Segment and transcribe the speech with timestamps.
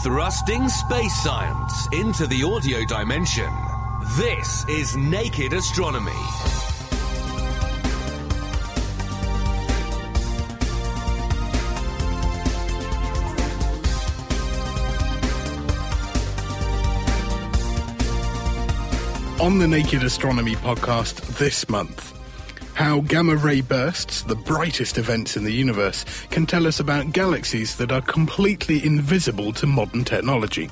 [0.00, 3.52] Thrusting space science into the audio dimension.
[4.16, 6.10] This is Naked Astronomy.
[19.40, 22.11] On the Naked Astronomy podcast this month,
[22.74, 27.76] how gamma ray bursts, the brightest events in the universe, can tell us about galaxies
[27.76, 30.70] that are completely invisible to modern technology.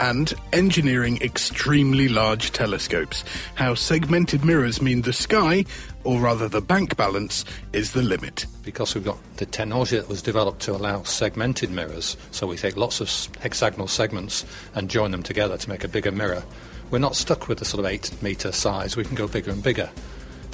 [0.00, 3.24] And engineering extremely large telescopes,
[3.54, 5.64] how segmented mirrors mean the sky,
[6.04, 8.46] or rather the bank balance, is the limit.
[8.62, 12.76] Because we've got the technology that was developed to allow segmented mirrors, so we take
[12.76, 13.10] lots of
[13.40, 16.42] hexagonal segments and join them together to make a bigger mirror.
[16.90, 19.62] We're not stuck with the sort of 8 metre size, we can go bigger and
[19.62, 19.90] bigger.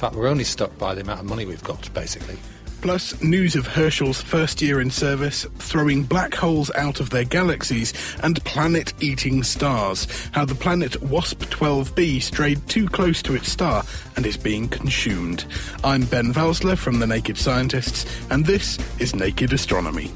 [0.03, 2.37] In fact, we're only stuck by the amount of money we've got, basically.
[2.81, 7.93] Plus, news of Herschel's first year in service, throwing black holes out of their galaxies,
[8.21, 10.29] and planet eating stars.
[10.33, 13.85] How the planet WASP 12b strayed too close to its star
[14.17, 15.45] and is being consumed.
[15.85, 20.11] I'm Ben Valsler from The Naked Scientists, and this is Naked Astronomy.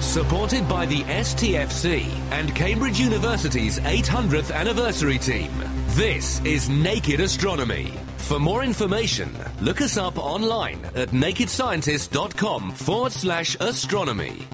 [0.00, 5.71] Supported by the STFC and Cambridge University's 800th anniversary team.
[5.96, 7.92] This is Naked Astronomy.
[8.16, 14.48] For more information, look us up online at nakedscientist.com forward slash astronomy.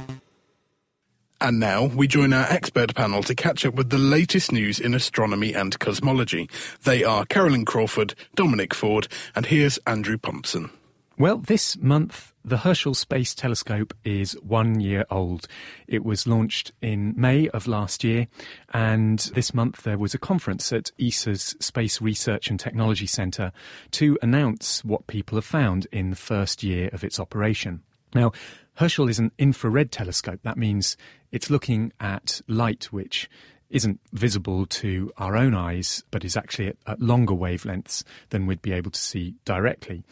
[1.41, 4.95] And now we join our expert panel to catch up with the latest news in
[4.95, 6.51] astronomy and cosmology.
[6.83, 10.71] They are Carolyn Crawford, Dominic Ford, and here's Andrew Thompson.
[11.19, 15.47] Well, this month, the Herschel Space Telescope is one year old.
[15.87, 18.27] It was launched in May of last year,
[18.73, 23.53] and this month there was a conference at ESA's Space Research and Technology Centre
[23.93, 27.83] to announce what people have found in the first year of its operation.
[28.15, 28.33] Now,
[28.77, 30.41] Herschel is an infrared telescope.
[30.43, 30.97] That means
[31.31, 33.29] it's looking at light which
[33.71, 38.63] isn't visible to our own eyes, but is actually at, at, longer wavelengths than we'd
[38.63, 40.05] be able to see directly.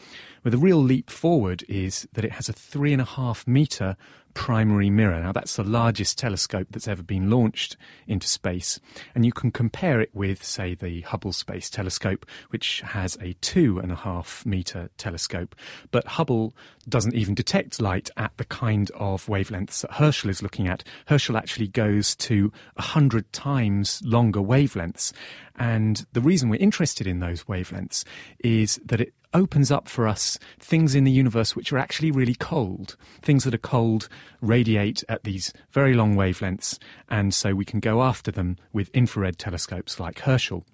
[0.43, 3.97] But the real leap forward is that it has a three and a half meter
[4.37, 5.19] primary mirror.
[5.19, 7.75] Now, that's the largest telescope that's ever been launched
[8.05, 8.79] into space.
[9.15, 13.79] And you can compare it with, say, the Hubble Space Telescope, which has a two
[13.79, 15.55] and a half meter telescope.
[15.89, 16.53] But Hubble
[16.87, 20.83] doesn't even detect light at the kind of wavelengths that Herschel is looking at.
[21.07, 25.13] Herschel actually goes to a hundred times longer wavelengths.
[25.55, 28.03] And the reason we're interested in those wavelengths
[28.39, 32.35] is that it opens up for us things in the universe which are actually really
[32.35, 32.95] cold.
[33.21, 34.09] Things that are cold
[34.41, 36.77] radiate at these very long wavelengths,
[37.09, 40.65] and so we can go after them with infrared telescopes like Herschel.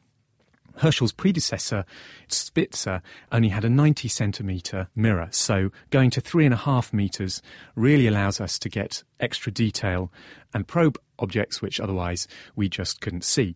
[0.77, 1.85] Herschel's predecessor,
[2.27, 7.41] Spitzer, only had a 90 centimetre mirror, so going to three and a half metres
[7.75, 10.11] really allows us to get extra detail
[10.53, 13.55] and probe objects which otherwise we just couldn't see.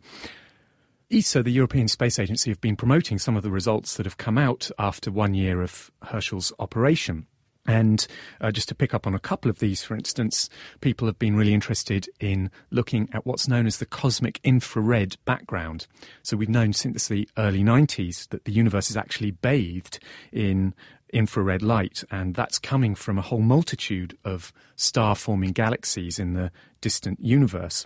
[1.09, 4.38] ESA, the European Space Agency, have been promoting some of the results that have come
[4.38, 7.28] out after one year of Herschel's operation.
[7.66, 8.06] And
[8.41, 10.50] uh, just to pick up on a couple of these, for instance,
[10.81, 15.88] people have been really interested in looking at what's known as the cosmic infrared background.
[16.23, 20.00] So we've known since the early 90s that the universe is actually bathed
[20.31, 20.74] in
[21.12, 26.51] infrared light, and that's coming from a whole multitude of star forming galaxies in the
[26.81, 27.85] distant universe.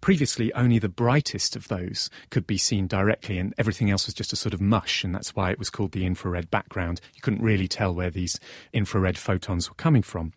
[0.00, 4.32] Previously, only the brightest of those could be seen directly, and everything else was just
[4.32, 7.00] a sort of mush, and that's why it was called the infrared background.
[7.14, 8.38] You couldn't really tell where these
[8.72, 10.32] infrared photons were coming from.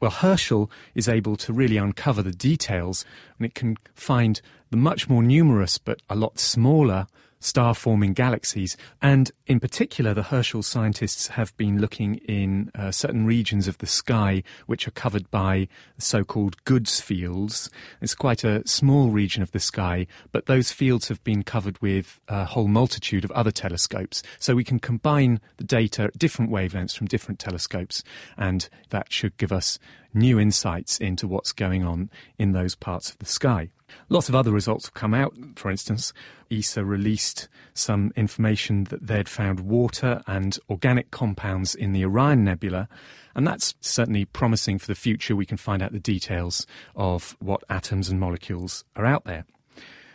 [0.00, 3.04] Well, Herschel is able to really uncover the details,
[3.38, 4.40] and it can find
[4.70, 7.06] the much more numerous but a lot smaller
[7.40, 8.76] star forming galaxies.
[9.02, 13.86] And in particular, the Herschel scientists have been looking in uh, certain regions of the
[13.86, 15.68] sky which are covered by
[15.98, 17.70] so called GOODS fields.
[18.00, 22.20] It's quite a small region of the sky, but those fields have been covered with
[22.28, 24.22] a whole multitude of other telescopes.
[24.38, 28.04] So we can combine the data at different wavelengths from different telescopes,
[28.36, 29.78] and that should give us
[30.12, 33.70] new insights into what's going on in those parts of the sky.
[34.08, 35.34] Lots of other results have come out.
[35.56, 36.12] For instance,
[36.50, 42.88] ESA released some information that they'd found water and organic compounds in the Orion Nebula,
[43.34, 45.36] and that's certainly promising for the future.
[45.36, 46.66] We can find out the details
[46.96, 49.44] of what atoms and molecules are out there.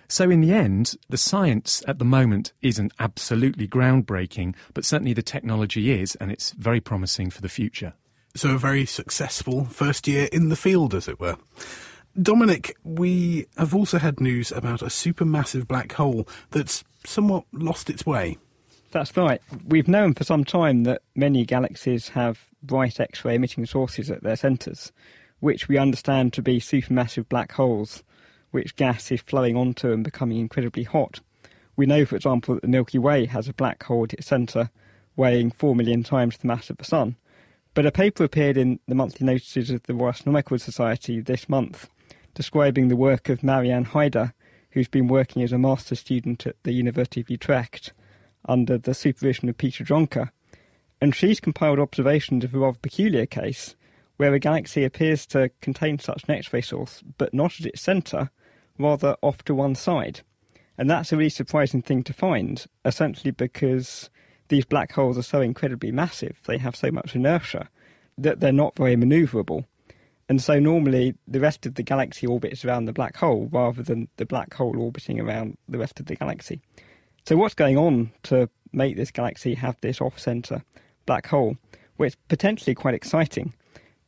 [0.07, 5.23] So, in the end, the science at the moment isn't absolutely groundbreaking, but certainly the
[5.23, 7.93] technology is, and it's very promising for the future.
[8.35, 11.37] So, a very successful first year in the field, as it were.
[12.21, 18.05] Dominic, we have also had news about a supermassive black hole that's somewhat lost its
[18.05, 18.37] way.
[18.91, 19.41] That's right.
[19.65, 24.23] We've known for some time that many galaxies have bright X ray emitting sources at
[24.23, 24.91] their centres.
[25.39, 28.03] which we understand to be supermassive black holes,
[28.51, 31.19] which gas is flowing onto and becoming incredibly hot.
[31.75, 34.69] We know, for example, that the Milky Way has a black hole at its centre
[35.15, 37.15] weighing 4 million times the mass of the Sun.
[37.75, 41.89] But a paper appeared in the monthly notices of the Royal Astronomical Society this month
[42.33, 44.33] describing the work of Marianne Heida,
[44.71, 47.91] who's been working as a master's student at the University of Utrecht
[48.47, 50.29] under the supervision of Peter Jonker.
[51.01, 53.75] And she's compiled observations of a rather peculiar case
[54.15, 57.81] where a galaxy appears to contain such an X ray source, but not at its
[57.81, 58.29] centre,
[58.79, 60.21] rather off to one side.
[60.77, 64.09] And that's a really surprising thing to find, essentially because
[64.47, 67.69] these black holes are so incredibly massive, they have so much inertia,
[68.17, 69.65] that they're not very manoeuvrable.
[70.27, 74.07] And so normally the rest of the galaxy orbits around the black hole rather than
[74.17, 76.61] the black hole orbiting around the rest of the galaxy.
[77.25, 80.63] So what's going on to make this galaxy have this off-centre
[81.05, 81.57] black hole?
[81.97, 83.53] Well, it's potentially quite exciting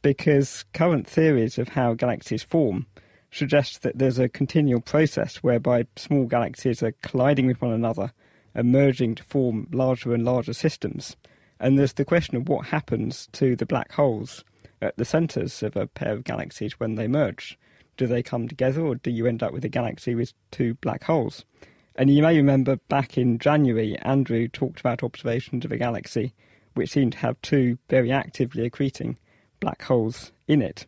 [0.02, 2.86] because current theories of how galaxies form
[3.32, 8.12] suggest that there's a continual process whereby small galaxies are colliding with one another
[8.54, 11.16] and merging to form larger and larger systems.
[11.60, 14.44] And there's the question of what happens to the black holes
[14.82, 17.58] at the centres of a pair of galaxies when they merge.
[17.98, 21.04] Do they come together or do you end up with a galaxy with two black
[21.04, 21.46] holes?
[21.96, 26.34] And you may remember back in January, Andrew talked about observations of a galaxy
[26.76, 29.18] which seemed to have two very actively accreting
[29.60, 30.86] black holes in it.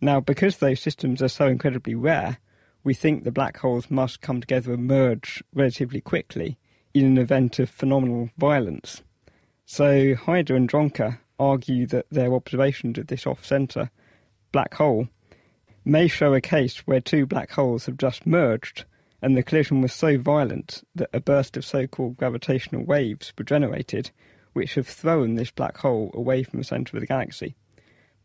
[0.00, 2.38] Now, because those systems are so incredibly rare,
[2.84, 6.58] we think the black holes must come together and merge relatively quickly
[6.94, 9.02] in an event of phenomenal violence.
[9.64, 13.90] So Heida and Jonker argue that their observations of this off centre
[14.52, 15.08] black hole
[15.84, 18.84] may show a case where two black holes have just merged
[19.22, 23.44] and the collision was so violent that a burst of so called gravitational waves were
[23.44, 24.10] generated,
[24.52, 27.54] which have thrown this black hole away from the centre of the galaxy.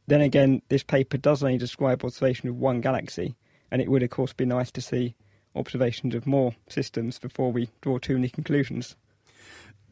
[0.07, 3.35] Then again, this paper does only describe observation of one galaxy,
[3.71, 5.15] and it would, of course, be nice to see
[5.56, 8.96] observations of more systems before we draw too many conclusions.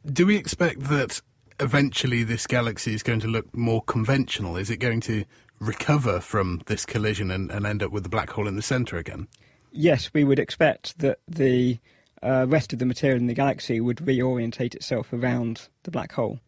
[0.05, 1.21] Do we expect that
[1.59, 4.57] eventually this galaxy is going to look more conventional?
[4.57, 5.23] Is it going to
[5.59, 8.97] recover from this collision and, and end up with the black hole in the centre
[8.97, 9.27] again?
[9.71, 11.79] Yes, we would expect that the
[12.21, 16.39] uh, rest of the material in the galaxy would reorientate itself around the black hole.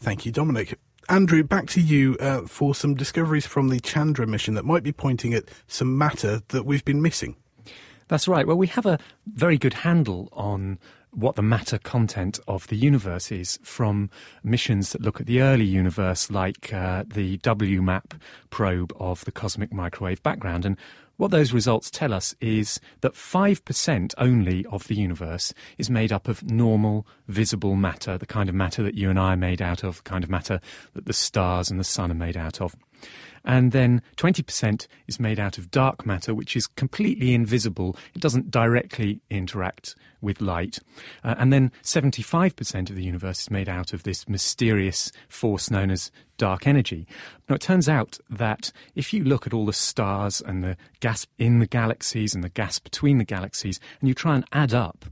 [0.00, 0.78] Thank you, Dominic.
[1.08, 4.92] Andrew, back to you uh, for some discoveries from the Chandra mission that might be
[4.92, 7.36] pointing at some matter that we've been missing.
[8.08, 8.46] That's right.
[8.46, 10.78] Well, we have a very good handle on
[11.10, 14.10] what the matter content of the universe is from
[14.42, 18.18] missions that look at the early universe, like uh, the WMAP
[18.50, 20.64] probe of the cosmic microwave background.
[20.64, 20.76] And
[21.16, 26.28] what those results tell us is that 5% only of the universe is made up
[26.28, 29.82] of normal, visible matter, the kind of matter that you and I are made out
[29.82, 30.60] of, the kind of matter
[30.94, 32.76] that the stars and the sun are made out of
[33.44, 37.96] and then 20% is made out of dark matter, which is completely invisible.
[38.14, 40.80] It doesn't directly interact with light.
[41.24, 45.90] Uh, and then 75% of the universe is made out of this mysterious force known
[45.90, 47.06] as dark energy.
[47.48, 51.26] Now, it turns out that if you look at all the stars and the gas
[51.38, 55.06] in the galaxies and the gas between the galaxies, and you try and add up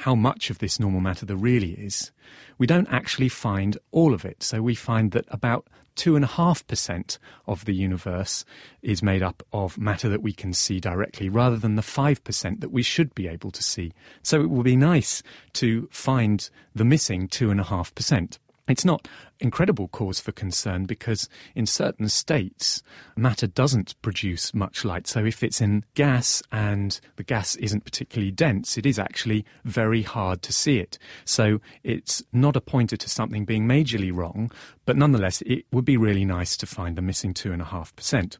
[0.00, 2.10] how much of this normal matter there really is,
[2.56, 4.42] we don't actually find all of it.
[4.42, 5.66] So we find that about
[5.96, 8.46] 2.5% of the universe
[8.80, 12.72] is made up of matter that we can see directly rather than the 5% that
[12.72, 13.92] we should be able to see.
[14.22, 15.22] So it would be nice
[15.54, 18.38] to find the missing 2.5%.
[18.70, 19.08] It's not
[19.40, 22.82] incredible cause for concern because in certain states,
[23.16, 25.06] matter doesn't produce much light.
[25.06, 30.02] So if it's in gas and the gas isn't particularly dense, it is actually very
[30.02, 30.98] hard to see it.
[31.24, 34.50] So it's not a pointer to something being majorly wrong,
[34.84, 38.38] but nonetheless, it would be really nice to find the missing 2.5%.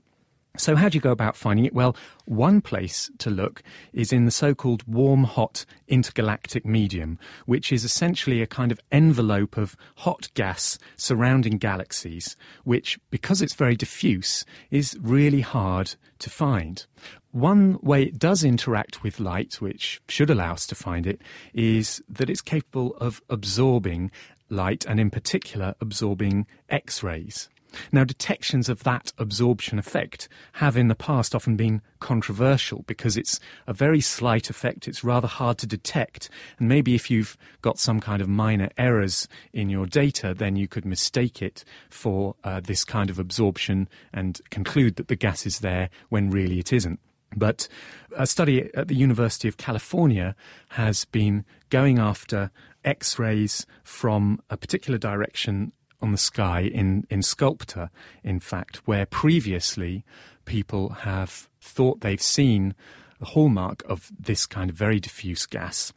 [0.57, 1.73] So, how do you go about finding it?
[1.73, 7.73] Well, one place to look is in the so called warm hot intergalactic medium, which
[7.73, 13.77] is essentially a kind of envelope of hot gas surrounding galaxies, which, because it's very
[13.77, 16.85] diffuse, is really hard to find.
[17.31, 21.23] One way it does interact with light, which should allow us to find it,
[21.55, 24.11] is that it's capable of absorbing
[24.49, 27.49] light and, in particular, absorbing X rays.
[27.93, 33.41] Now, detections of that absorption effect have in the past often been controversial because it's
[33.67, 34.89] a very slight effect.
[34.89, 36.31] It's rather hard to detect.
[36.59, 40.69] And maybe if you've got some kind of minor errors in your data, then you
[40.69, 45.61] could mistake it for uh, this kind of absorption and conclude that the gas is
[45.61, 47.01] there when really it isn't.
[47.37, 47.69] But
[48.17, 50.35] a study at the University of California
[50.71, 52.51] has been going after
[52.85, 57.91] X rays from a particular direction on the sky in, in Sculptor,
[58.23, 60.05] in fact, where previously
[60.45, 62.75] people have thought they've seen
[63.21, 65.93] the hallmark of this kind of very diffuse gas.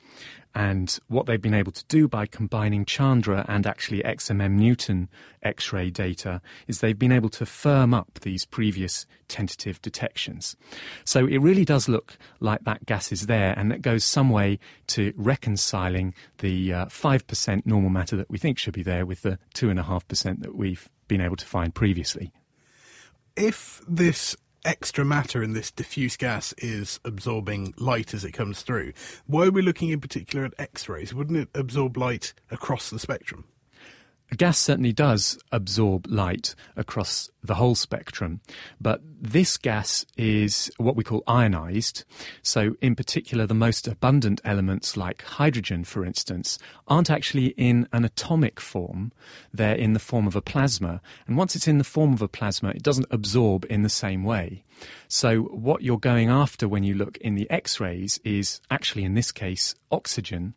[0.56, 5.10] And what they've been able to do by combining Chandra and actually XMM Newton
[5.42, 10.56] X ray data is they've been able to firm up these previous tentative detections.
[11.06, 14.60] So it really does look like that gas is there, and that goes some way
[14.88, 19.39] to reconciling the uh, 5% normal matter that we think should be there with the
[19.56, 22.32] 2.5% that we've been able to find previously.
[23.36, 28.93] If this extra matter in this diffuse gas is absorbing light as it comes through.
[29.27, 31.13] Were we looking in particular at X rays?
[31.13, 33.46] Wouldn't it absorb light across the spectrum?
[34.38, 38.40] Gas certainly does absorb light across the whole spectrum,
[38.80, 42.04] but this gas is what we call ionized.
[42.42, 48.06] So, in particular, the most abundant elements, like hydrogen, for instance, aren't actually in an
[48.06, 49.12] atomic form.
[49.54, 51.02] They're in the form of a plasma.
[51.28, 54.24] And once it's in the form of a plasma, it doesn't absorb in the same
[54.24, 54.63] way.
[55.08, 59.13] So, what you're going after when you look in the X rays is actually, in
[59.13, 60.54] this case, oxygen.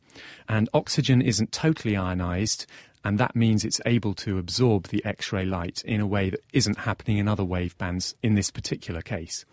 [0.48, 2.66] And oxygen isn't totally ionized,
[3.06, 6.40] and that means it's able to absorb the X ray light in a way that
[6.52, 9.44] isn't happening in other wave bands in this particular case.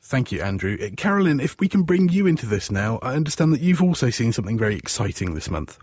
[0.00, 0.78] Thank you, Andrew.
[0.82, 4.08] Uh, Carolyn, if we can bring you into this now, I understand that you've also
[4.08, 5.78] seen something very exciting this month.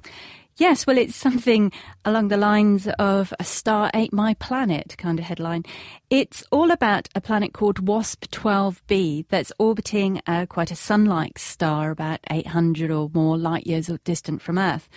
[0.58, 1.72] Yes, well, it's something
[2.06, 5.64] along the lines of a star ate my planet kind of headline.
[6.10, 11.38] It's all about a planet called WASP 12b that's orbiting uh, quite a sun like
[11.38, 14.90] star about 800 or more light years distant from Earth.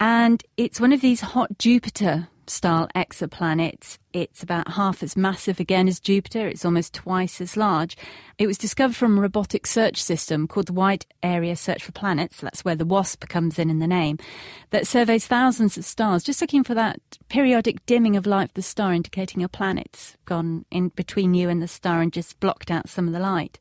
[0.00, 3.98] And it's one of these hot Jupiter style exoplanets.
[4.12, 6.48] It's about half as massive again as Jupiter.
[6.48, 7.96] It's almost twice as large.
[8.38, 12.40] It was discovered from a robotic search system called the Wide Area Search for Planets.
[12.40, 14.18] That's where the WASP comes in in the name.
[14.70, 18.62] That surveys thousands of stars, just looking for that periodic dimming of light of the
[18.62, 22.88] star, indicating a planet's gone in between you and the star and just blocked out
[22.88, 23.58] some of the light.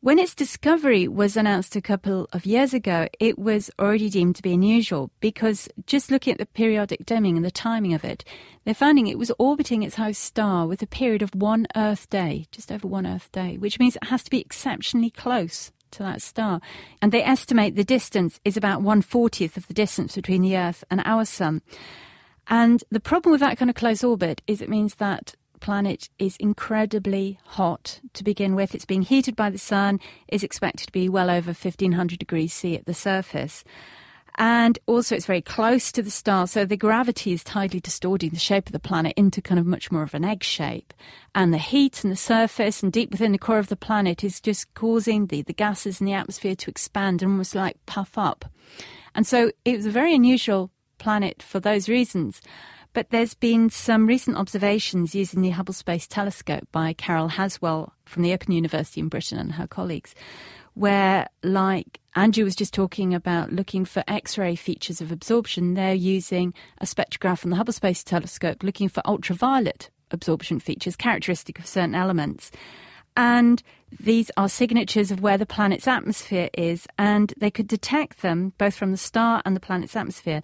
[0.00, 4.42] When its discovery was announced a couple of years ago, it was already deemed to
[4.42, 8.24] be unusual because just looking at the periodic dimming and the timing of it,
[8.64, 12.46] they're finding it was orbiting its host star with a period of one Earth day,
[12.52, 16.22] just over one Earth day, which means it has to be exceptionally close to that
[16.22, 16.60] star.
[17.02, 20.84] And they estimate the distance is about one fortieth of the distance between the Earth
[20.92, 21.60] and our Sun.
[22.46, 26.36] And the problem with that kind of close orbit is it means that planet is
[26.38, 28.74] incredibly hot to begin with.
[28.74, 32.76] It's being heated by the sun, is expected to be well over 1500 degrees C
[32.76, 33.64] at the surface.
[34.40, 38.38] And also, it's very close to the star, so the gravity is tightly distorting the
[38.38, 40.94] shape of the planet into kind of much more of an egg shape.
[41.34, 44.40] And the heat and the surface and deep within the core of the planet is
[44.40, 48.44] just causing the, the gases in the atmosphere to expand and almost like puff up.
[49.12, 52.40] And so it was a very unusual planet for those reasons.
[52.92, 58.22] But there's been some recent observations using the Hubble Space Telescope by Carol Haswell from
[58.22, 60.14] the Open University in Britain and her colleagues,
[60.74, 65.94] where, like Andrew was just talking about looking for X ray features of absorption, they're
[65.94, 71.66] using a spectrograph from the Hubble Space Telescope looking for ultraviolet absorption features characteristic of
[71.66, 72.50] certain elements.
[73.16, 73.62] And
[74.00, 78.74] these are signatures of where the planet's atmosphere is, and they could detect them both
[78.74, 80.42] from the star and the planet's atmosphere.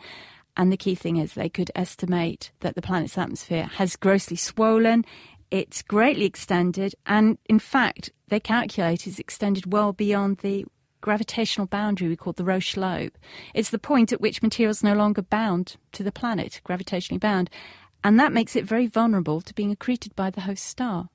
[0.57, 5.05] And the key thing is they could estimate that the planet's atmosphere has grossly swollen,
[5.51, 10.65] it's greatly extended, and in fact, they calculate it's extended well beyond the
[11.01, 13.13] gravitational boundary we call the Roche lobe.
[13.53, 17.51] It's the point at which material is no longer bound to the planet, gravitationally bound,
[18.03, 21.11] and that makes it very vulnerable to being accreted by the host star.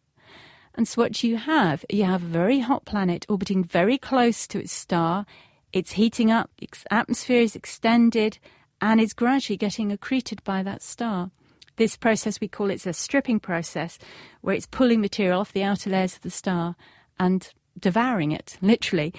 [0.75, 4.59] And so, what you have, you have a very hot planet orbiting very close to
[4.59, 5.25] its star.
[5.73, 8.39] It's heating up, its atmosphere is extended,
[8.81, 11.31] and is gradually getting accreted by that star.
[11.77, 13.97] This process, we call it's a stripping process,
[14.41, 16.75] where it's pulling material off the outer layers of the star
[17.17, 19.13] and devouring it, literally.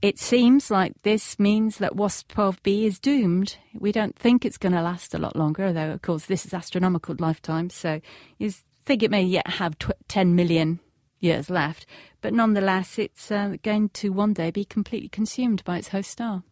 [0.00, 3.56] It seems like this means that WASP 12b is doomed.
[3.72, 6.54] We don't think it's going to last a lot longer, though, of course, this is
[6.54, 8.00] astronomical lifetime, so
[8.38, 8.52] you
[8.84, 10.80] think it may yet have tw- 10 million
[11.20, 11.86] years left.
[12.20, 16.42] But nonetheless, it's uh, going to one day be completely consumed by its host star.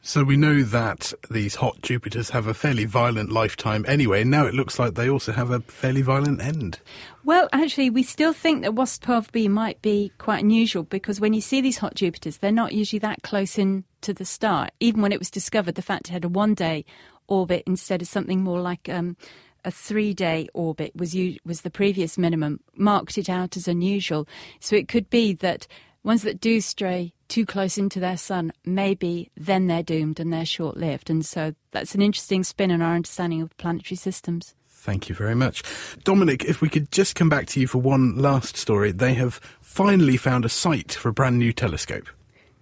[0.00, 4.46] So we know that these hot Jupiters have a fairly violent lifetime anyway, and now
[4.46, 6.78] it looks like they also have a fairly violent end.
[7.24, 11.40] Well, actually, we still think that WASP 12b might be quite unusual because when you
[11.40, 14.68] see these hot Jupiters, they're not usually that close in to the star.
[14.80, 16.84] Even when it was discovered, the fact it had a one day
[17.26, 19.16] orbit instead of something more like um,
[19.64, 21.14] a three day orbit was,
[21.44, 24.26] was the previous minimum, marked it out as unusual.
[24.60, 25.66] So it could be that
[26.02, 30.46] ones that do stray too close into their sun, maybe then they're doomed and they're
[30.46, 31.10] short lived.
[31.10, 34.54] And so that's an interesting spin in our understanding of planetary systems.
[34.68, 35.62] Thank you very much.
[36.04, 38.92] Dominic, if we could just come back to you for one last story.
[38.92, 42.08] They have finally found a site for a brand new telescope.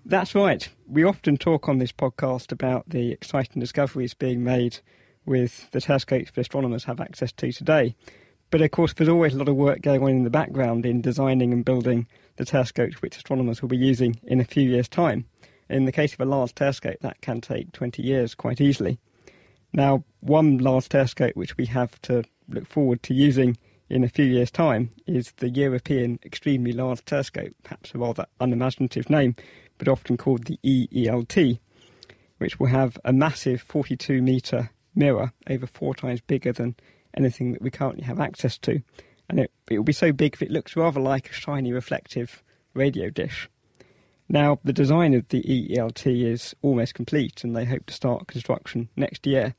[0.05, 0.69] That's right.
[0.89, 4.79] We often talk on this podcast about the exciting discoveries being made
[5.25, 7.95] with the telescopes that astronomers have access to today.
[8.51, 11.01] But of course, there's always a lot of work going on in the background in
[11.01, 15.26] designing and building the telescopes which astronomers will be using in a few years' time.
[15.69, 18.99] In the case of a large telescope, that can take 20 years quite easily.
[19.73, 23.57] Now, one large telescope which we have to look forward to using
[23.88, 29.11] in a few years' time is the European Extremely Large Telescope, perhaps a rather unimaginative
[29.11, 29.35] name,
[29.78, 31.59] but often called the EELT,
[32.38, 36.75] which will have a massive 42 metre mirror, over four times bigger than
[37.14, 38.83] anything that we currently have access to.
[39.28, 42.42] And it, it will be so big that it looks rather like a shiny reflective
[42.75, 43.49] radio dish.
[44.28, 48.88] Now, the design of the EELT is almost complete, and they hope to start construction
[48.97, 49.54] next year.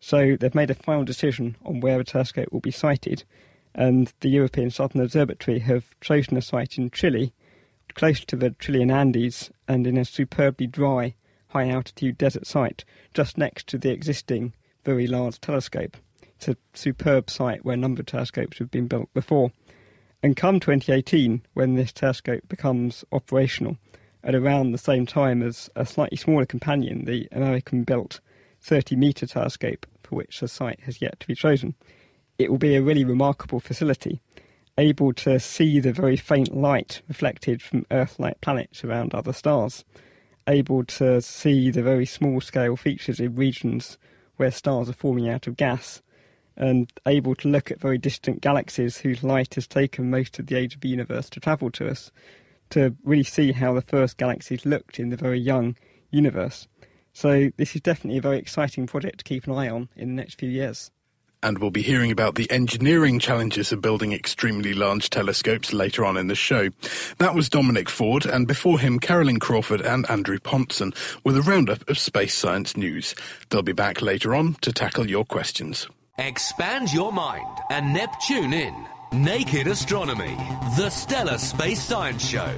[0.00, 3.24] So they've made a final decision on where the telescope will be sited,
[3.74, 7.32] and the European Southern Observatory have chosen a site in Chile,
[7.94, 11.14] close to the Chilean Andes, and in a superbly dry,
[11.48, 12.84] high altitude desert site
[13.14, 14.52] just next to the existing
[14.84, 15.96] very large telescope.
[16.38, 19.50] It's a superb site where number telescopes have been built before.
[20.22, 23.76] And come 2018, when this telescope becomes operational,
[24.22, 28.20] at around the same time as a slightly smaller companion, the American built
[28.60, 31.74] 30 metre telescope, for which the site has yet to be chosen.
[32.38, 34.20] It will be a really remarkable facility,
[34.76, 39.84] able to see the very faint light reflected from Earth like planets around other stars,
[40.46, 43.98] able to see the very small scale features in regions
[44.36, 46.00] where stars are forming out of gas,
[46.58, 50.56] and able to look at very distant galaxies whose light has taken most of the
[50.56, 52.10] age of the universe to travel to us
[52.70, 55.76] to really see how the first galaxies looked in the very young
[56.10, 56.66] universe.
[57.12, 60.14] So this is definitely a very exciting project to keep an eye on in the
[60.14, 60.90] next few years.
[61.40, 66.16] And we'll be hearing about the engineering challenges of building extremely large telescopes later on
[66.16, 66.70] in the show.
[67.18, 71.88] That was Dominic Ford, and before him, Carolyn Crawford and Andrew Pontzen with a roundup
[71.88, 73.14] of space science news.
[73.50, 75.86] They'll be back later on to tackle your questions.
[76.18, 78.74] Expand your mind and Neptune in.
[79.12, 80.36] Naked Astronomy,
[80.76, 82.52] the Stellar Space Science Show.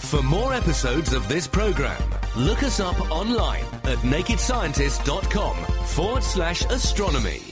[0.00, 2.02] For more episodes of this program,
[2.34, 7.42] look us up online at nakedscientist.com forward slash astronomy.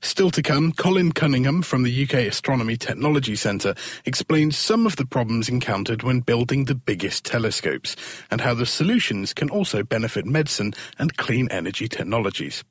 [0.00, 5.06] Still to come, Colin Cunningham from the UK Astronomy Technology Centre explains some of the
[5.06, 7.94] problems encountered when building the biggest telescopes
[8.32, 12.64] and how the solutions can also benefit medicine and clean energy technologies.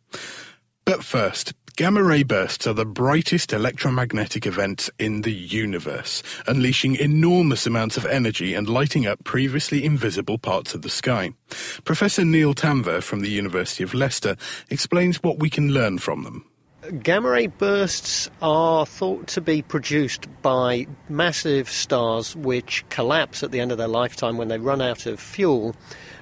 [0.86, 7.66] But first, Gamma ray bursts are the brightest electromagnetic events in the universe, unleashing enormous
[7.66, 11.32] amounts of energy and lighting up previously invisible parts of the sky.
[11.86, 14.36] Professor Nial Tanvir from the University of Leicester
[14.70, 16.46] explains what we can learn from them.
[17.04, 23.60] Gamma ray bursts are thought to be produced by massive stars which collapse at the
[23.60, 25.76] end of their lifetime when they run out of fuel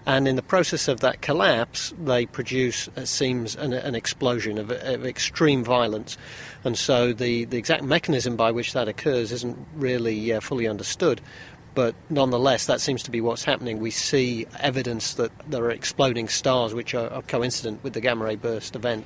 [0.05, 4.71] and in the process of that collapse, they produce, it seems, an, an explosion of,
[4.71, 6.17] of, extreme violence.
[6.63, 11.21] And so the, the exact mechanism by which that occurs isn't really uh, fully understood.
[11.79, 13.79] But nonetheless, that seems to be what's happening.
[13.79, 18.25] We see evidence that there are exploding stars which are, are coincident with the gamma
[18.25, 19.05] ray burst event.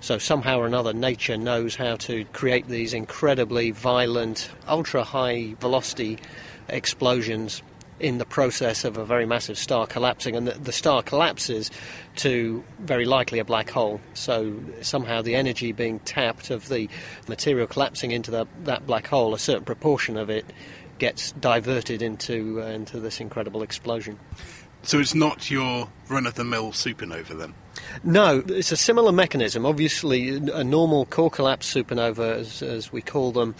[0.00, 6.18] So, somehow or another, nature knows how to create these incredibly violent, ultra high velocity
[6.66, 7.62] explosions
[8.00, 11.70] in the process of a very massive star collapsing, and the, the, star collapses
[12.16, 14.00] to very likely a black hole.
[14.14, 16.88] So somehow the energy being tapped of the
[17.28, 20.46] material collapsing into the, that black hole, a certain proportion of it
[20.98, 24.18] gets diverted into uh, into this incredible explosion.
[24.82, 27.54] So it's not your run-of-the-mill supernova then.
[28.02, 29.64] No, it's a similar mechanism.
[29.64, 33.54] Obviously, a normal core collapse supernova, as, as, we call them,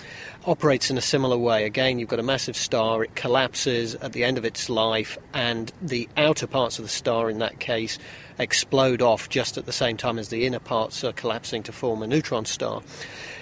[0.44, 1.64] operates in a similar way.
[1.64, 5.72] Again, you've got a massive star, it collapses at the end of its life, and
[5.80, 7.98] the outer parts of the star, in that case,
[8.38, 12.02] explode off just at the same time as the inner parts are collapsing to form
[12.02, 12.82] a neutron star.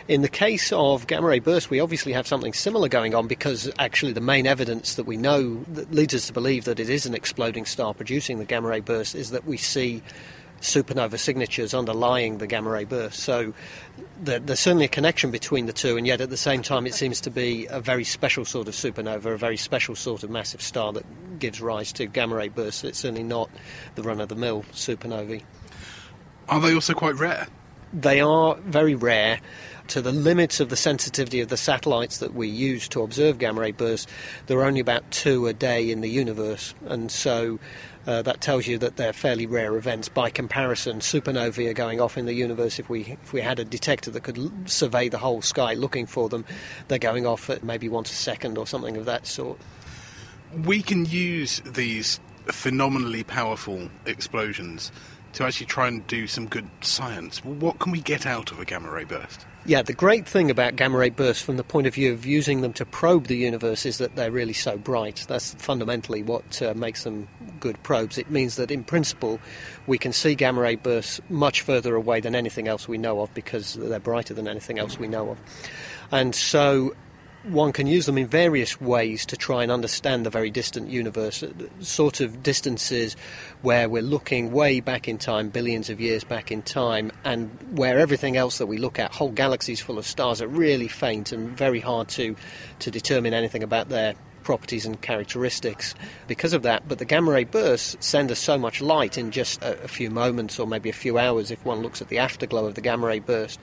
[0.08, 3.70] In the case of gamma ray burst, we obviously have something similar going on because
[3.78, 7.06] actually the main evidence that we know that leads us to believe that it is
[7.06, 10.02] an exploding star producing the gamma ray burst is that we see
[10.62, 13.20] supernova signatures underlying the gamma ray burst.
[13.20, 13.52] So
[14.22, 17.20] there's certainly a connection between the two, and yet at the same time, it seems
[17.22, 20.92] to be a very special sort of supernova, a very special sort of massive star
[20.92, 21.04] that
[21.38, 22.84] gives rise to gamma ray bursts.
[22.84, 23.50] It's certainly not
[23.96, 25.42] the run of the mill supernovae.
[26.48, 27.48] Are they also quite rare?
[27.92, 29.40] They are very rare.
[29.88, 33.60] To the limits of the sensitivity of the satellites that we use to observe gamma
[33.60, 34.10] ray bursts,
[34.46, 37.58] there are only about two a day in the universe, and so
[38.06, 40.08] uh, that tells you that they're fairly rare events.
[40.08, 42.78] By comparison, supernovae are going off in the universe.
[42.78, 46.06] If we if we had a detector that could l- survey the whole sky looking
[46.06, 46.44] for them,
[46.88, 49.58] they're going off at maybe once a second or something of that sort.
[50.64, 54.90] We can use these phenomenally powerful explosions
[55.34, 57.44] to actually try and do some good science.
[57.44, 59.46] What can we get out of a gamma ray burst?
[59.64, 62.62] Yeah, the great thing about gamma ray bursts from the point of view of using
[62.62, 65.24] them to probe the universe is that they're really so bright.
[65.28, 67.28] That's fundamentally what uh, makes them
[67.60, 68.18] good probes.
[68.18, 69.38] It means that in principle
[69.86, 73.32] we can see gamma ray bursts much further away than anything else we know of
[73.34, 75.38] because they're brighter than anything else we know of.
[76.10, 76.94] And so
[77.44, 81.42] one can use them in various ways to try and understand the very distant universe,
[81.42, 81.50] uh,
[81.80, 83.16] sort of distances
[83.62, 87.98] where we're looking way back in time, billions of years back in time, and where
[87.98, 91.50] everything else that we look at, whole galaxies full of stars, are really faint and
[91.56, 92.36] very hard to,
[92.78, 95.94] to determine anything about their properties and characteristics
[96.26, 96.86] because of that.
[96.88, 100.10] But the gamma ray bursts send us so much light in just a, a few
[100.10, 103.06] moments or maybe a few hours if one looks at the afterglow of the gamma
[103.06, 103.60] ray burst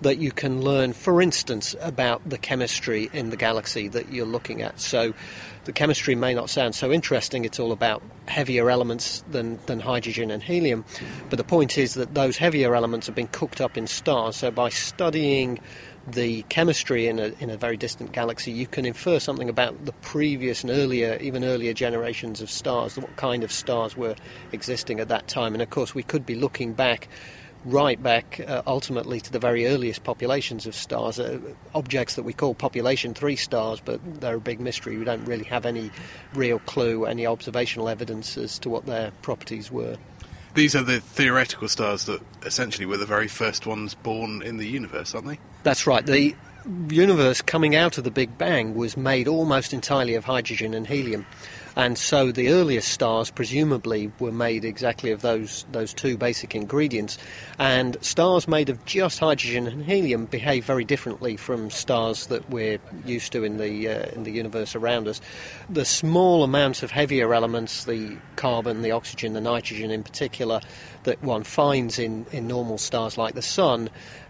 [0.00, 4.62] that you can learn, for instance, about the chemistry in the galaxy that you're looking
[4.62, 4.78] at.
[4.78, 5.12] So
[5.64, 10.30] the chemistry may not sound so interesting, it's all about heavier elements than, than hydrogen
[10.30, 10.84] and helium.
[11.30, 14.36] But the point is that those heavier elements have been cooked up in stars.
[14.36, 15.58] So by studying
[16.12, 19.92] the chemistry in a, in a very distant galaxy, you can infer something about the
[19.92, 24.14] previous and earlier, even earlier generations of stars, what kind of stars were
[24.52, 25.54] existing at that time.
[25.54, 27.08] And of course, we could be looking back
[27.64, 31.38] right back uh, ultimately to the very earliest populations of stars, uh,
[31.74, 34.96] objects that we call population three stars, but they're a big mystery.
[34.96, 35.90] We don't really have any
[36.34, 39.96] real clue, any observational evidence as to what their properties were.
[40.58, 44.66] These are the theoretical stars that essentially were the very first ones born in the
[44.66, 45.38] universe, aren't they?
[45.62, 46.04] That's right.
[46.04, 46.34] The
[46.90, 51.26] universe coming out of the Big Bang was made almost entirely of hydrogen and helium.
[51.78, 57.18] And so the earliest stars presumably were made exactly of those, those two basic ingredients.
[57.56, 62.80] And stars made of just hydrogen and helium behave very differently from stars that we're
[63.06, 65.20] used to in the, uh, in the universe around us.
[65.70, 70.60] The small amounts of heavier elements, the carbon, the oxygen, the nitrogen in particular,
[71.04, 73.88] that one finds in, in normal stars like the Sun,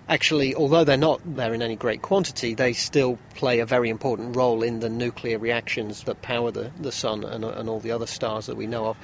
[0.08, 4.36] actually, although they're not there in any great quantity, they still play a very important
[4.36, 7.90] role in the nuclear reactions that power the, the sun and, uh, and all the
[7.90, 8.96] other stars that we know of.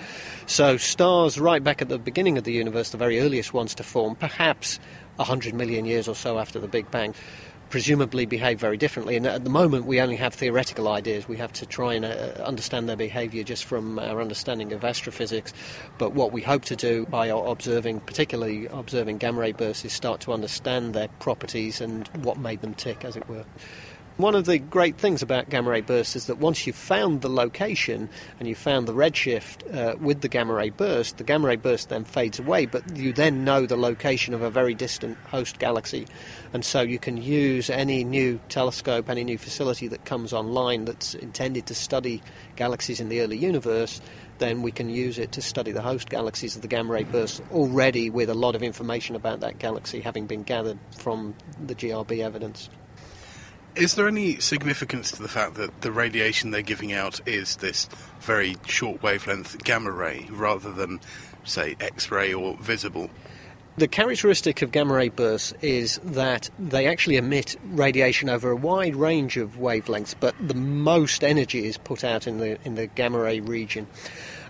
[0.46, 3.82] So, stars right back at the beginning of the universe, the very earliest ones to
[3.82, 4.78] form, perhaps
[5.16, 7.14] 100 million years or so after the Big Bang,
[7.70, 9.16] presumably behave very differently.
[9.16, 11.29] And at the moment, we only have theoretical ideas.
[11.29, 15.53] We have to try and uh, understand their behaviour just from our understanding of astrophysics.
[15.98, 20.20] But what we hope to do by observing, particularly observing gamma ray bursts, is start
[20.22, 23.44] to understand their properties and what made them tick, as it were.
[24.16, 27.29] One of the great things about gamma ray bursts is that once you've found the
[27.29, 31.57] location and you've found the redshift uh, with the gamma ray burst, the gamma ray
[31.57, 35.59] burst then fades away, but you then know the location of a very distant host
[35.59, 36.07] galaxy.
[36.53, 41.14] And so you can use any new telescope, any new facility that comes online that's
[41.16, 42.22] intended to study
[42.55, 44.00] galaxies in the early universe
[44.38, 47.40] then we can use it to study the host galaxies of the gamma ray burst
[47.53, 52.18] already with a lot of information about that galaxy having been gathered from the GRB
[52.18, 52.68] evidence.
[53.76, 57.88] Is there any significance to the fact that the radiation they're giving out is this
[58.20, 61.00] very short wavelength gamma ray rather than,
[61.42, 63.10] say, X ray or visible?
[63.76, 68.94] The characteristic of gamma ray bursts is that they actually emit radiation over a wide
[68.94, 73.18] range of wavelengths, but the most energy is put out in the in the gamma
[73.18, 73.88] ray region.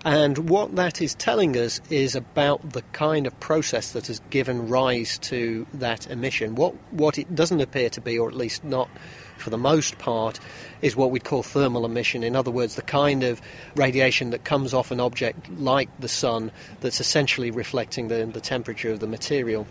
[0.04, 4.68] And what that is telling us is about the kind of process that has given
[4.68, 6.56] rise to that emission.
[6.56, 8.90] What, what it doesn't appear to be, or at least not
[9.38, 10.38] for the most part,
[10.82, 12.22] is what we'd call thermal emission.
[12.22, 13.40] In other words, the kind of
[13.76, 18.90] radiation that comes off an object like the sun that's essentially reflecting the, the temperature
[18.90, 19.66] of the material.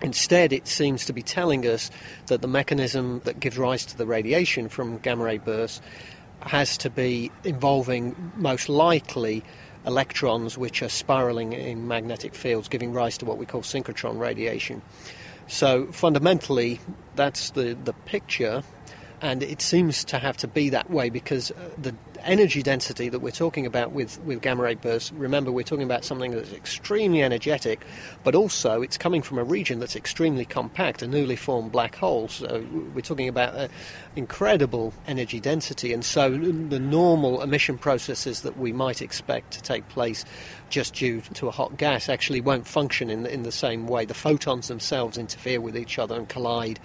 [0.00, 1.90] Instead, it seems to be telling us
[2.28, 5.80] that the mechanism that gives rise to the radiation from gamma ray bursts
[6.40, 9.44] has to be involving most likely
[9.86, 14.82] electrons which are spiraling in magnetic fields, giving rise to what we call synchrotron radiation.
[15.48, 16.80] So fundamentally,
[17.16, 18.62] that's the, the picture,
[19.22, 23.20] and it seems to have to be that way because uh, the energy density that
[23.20, 27.22] we're talking about with, with gamma ray bursts, remember we're talking about something that's extremely
[27.22, 27.84] energetic,
[28.24, 32.28] but also it's coming from a region that's extremely compact, a newly formed black hole.
[32.28, 33.68] So we're talking about uh,
[34.16, 39.88] incredible energy density, and so the normal emission processes that we might expect to take
[39.88, 40.24] place
[40.68, 44.04] just due to a hot gas actually won't function in the, in the same way.
[44.04, 46.80] The photons themselves interfere with each other and collide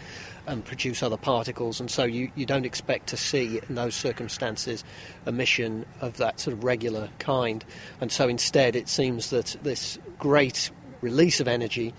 [0.48, 4.84] and produce other particles, and so you, you don't expect to see in those circumstances
[5.26, 7.64] emission of that sort of regular kind.
[8.02, 11.94] And so instead, it seems that this great release of energy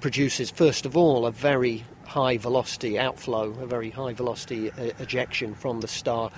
[0.00, 5.54] produces, first of all, a very high velocity outflow, a very high velocity uh, ejection
[5.54, 6.30] from the star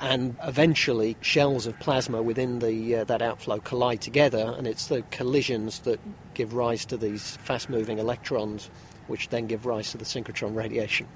[0.00, 5.02] and eventually shells of plasma within the uh, that outflow collide together, and it's the
[5.10, 6.00] collisions that
[6.34, 8.70] give rise to these fast-moving electrons,
[9.06, 11.06] which then give rise to the synchrotron radiation.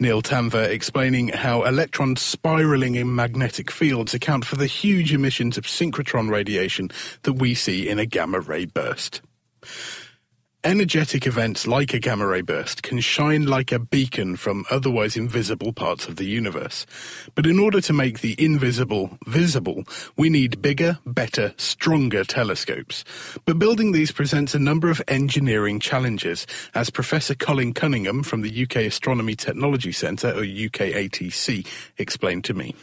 [0.00, 5.64] Nial Tanvir explaining how electrons spiraling in magnetic fields account for the huge emissions of
[5.64, 6.90] synchrotron radiation
[7.22, 9.22] that we see in a gamma ray burst.
[10.68, 15.72] Energetic events like a gamma ray burst can shine like a beacon from otherwise invisible
[15.72, 16.84] parts of the universe.
[17.34, 19.84] But in order to make the invisible visible,
[20.18, 23.02] we need bigger, better, stronger telescopes.
[23.46, 28.62] But building these presents a number of engineering challenges, as Professor Colin Cunningham from the
[28.64, 32.74] UK Astronomy Technology Centre, or UKATC, explained to me.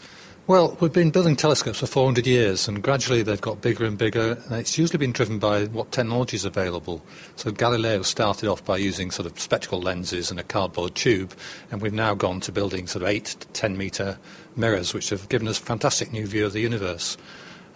[0.47, 4.37] Well, we've been building telescopes for 400 years, and gradually they've got bigger and bigger.
[4.45, 7.03] And it's usually been driven by what technology is available.
[7.35, 11.33] So Galileo started off by using sort of spectacle lenses and a cardboard tube,
[11.71, 14.19] and we've now gone to building sort of 8 to 10 metre
[14.55, 17.17] mirrors, which have given us a fantastic new view of the universe.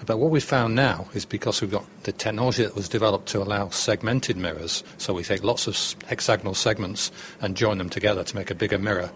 [0.06, 3.42] But what we've found now is because we've got the technology that was developed to
[3.42, 5.76] allow segmented mirrors, so we take lots of
[6.08, 9.10] hexagonal segments and join them together to make a bigger mirror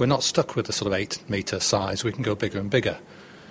[0.00, 2.02] we're not stuck with the sort of eight metre size.
[2.02, 2.98] We can go bigger and bigger.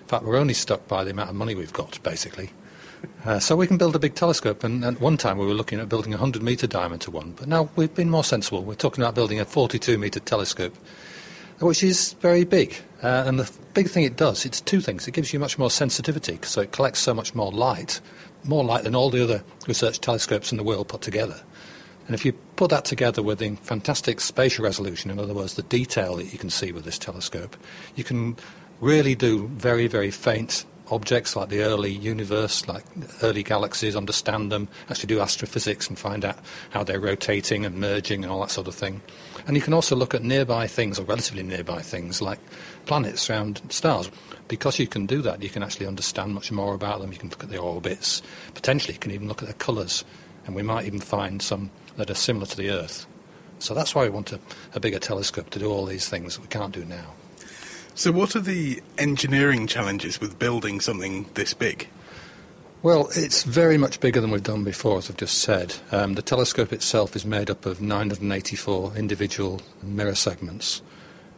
[0.01, 2.49] In fact, we're only stuck by the amount of money we've got, basically.
[3.23, 5.79] Uh, so we can build a big telescope, and at one time we were looking
[5.79, 8.63] at building a 100 metre diameter one, but now we've been more sensible.
[8.63, 10.75] We're talking about building a 42 metre telescope,
[11.59, 12.75] which is very big.
[13.03, 15.07] Uh, and the big thing it does, it's two things.
[15.07, 18.01] It gives you much more sensitivity, so it collects so much more light,
[18.43, 21.41] more light than all the other research telescopes in the world put together.
[22.09, 25.61] And if you put that together with the fantastic spatial resolution, in other words, the
[25.61, 27.55] detail that you can see with this telescope,
[27.95, 28.35] you can
[28.81, 32.83] really do very, very faint objects like the early universe, like
[33.21, 36.39] early galaxies, understand them, actually do astrophysics and find out
[36.71, 39.03] how they're rotating and merging and all that sort of thing.
[39.45, 42.39] And you can also look at nearby things, or relatively nearby things, like
[42.87, 44.09] planets around stars.
[44.47, 47.11] Because you can do that, you can actually understand much more about them.
[47.11, 48.23] You can look at their orbits.
[48.55, 50.03] Potentially, you can even look at their colours.
[50.45, 53.05] And we might even find some that are similar to the Earth.
[53.59, 54.39] So that's why we want a,
[54.73, 57.13] a bigger telescope to do all these things that we can't do now.
[57.93, 61.89] So, what are the engineering challenges with building something this big?
[62.81, 65.75] Well, it's very much bigger than we've done before, as I've just said.
[65.91, 70.81] Um, the telescope itself is made up of 984 individual mirror segments,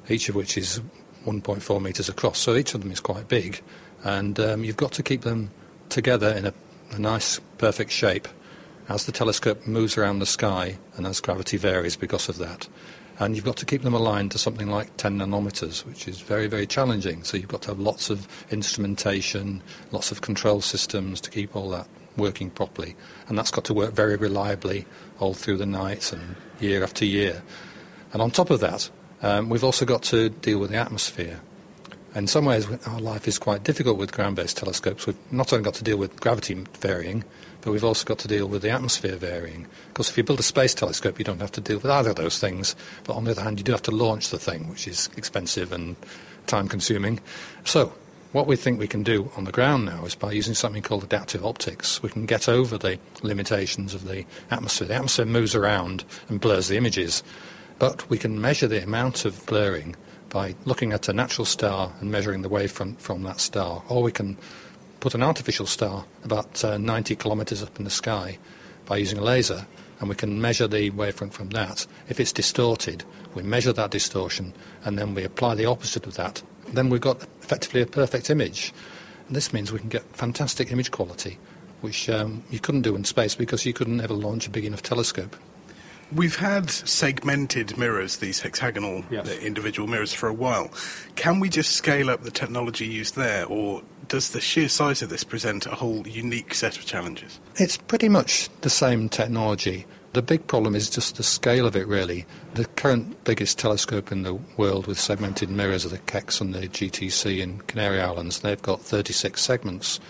[0.07, 0.81] each of which is
[1.25, 2.37] 1.4 metres across.
[2.37, 3.63] So each of them is quite big,
[4.03, 5.49] and um, you've got to keep them
[5.89, 6.53] together in a,
[6.91, 8.27] a nice, perfect shape
[8.91, 12.67] as the telescope moves around the sky and as gravity varies because of that.
[13.19, 16.47] And you've got to keep them aligned to something like 10 nanometers, which is very,
[16.47, 17.23] very challenging.
[17.23, 21.69] So you've got to have lots of instrumentation, lots of control systems to keep all
[21.69, 22.97] that working properly.
[23.29, 24.85] And that's got to work very reliably
[25.19, 27.43] all through the night and year after year.
[28.11, 28.89] And on top of that,
[29.21, 31.39] um, we've also got to deal with the atmosphere.
[32.13, 35.07] In some ways, our life is quite difficult with ground based telescopes.
[35.07, 37.23] We've not only got to deal with gravity varying,
[37.61, 39.67] but we've also got to deal with the atmosphere varying.
[39.89, 42.15] Because if you build a space telescope, you don't have to deal with either of
[42.15, 42.75] those things.
[43.03, 45.71] But on the other hand, you do have to launch the thing, which is expensive
[45.71, 45.95] and
[46.47, 47.19] time consuming.
[47.63, 47.93] So,
[48.31, 51.03] what we think we can do on the ground now is by using something called
[51.03, 54.87] adaptive optics, we can get over the limitations of the atmosphere.
[54.87, 57.23] The atmosphere moves around and blurs the images,
[57.77, 59.97] but we can measure the amount of blurring
[60.29, 63.83] by looking at a natural star and measuring the wavefront from that star.
[63.89, 64.37] Or we can
[65.01, 68.37] put an artificial star about uh, 90 kilometres up in the sky
[68.85, 69.65] by using a laser,
[69.99, 71.85] and we can measure the wavefront from that.
[72.07, 74.53] If it's distorted, we measure that distortion,
[74.85, 76.41] and then we apply the opposite of that.
[76.67, 78.73] Then we've got effectively a perfect image.
[79.27, 81.39] And this means we can get fantastic image quality,
[81.81, 84.83] which um, you couldn't do in space because you couldn't ever launch a big enough
[84.83, 85.35] telescope.
[86.13, 89.29] We've had segmented mirrors, these hexagonal yes.
[89.29, 90.69] Uh, individual mirrors, for a while.
[91.15, 95.09] Can we just scale up the technology used there, or does the sheer size of
[95.09, 97.39] this present a whole unique set of challenges?
[97.55, 99.85] It's pretty much the same technology.
[100.11, 102.25] The big problem is just the scale of it, really.
[102.55, 106.67] The current biggest telescope in the world with segmented mirrors are the Keck and the
[106.67, 108.41] GTC in Canary Islands.
[108.41, 110.01] They've got 36 segments.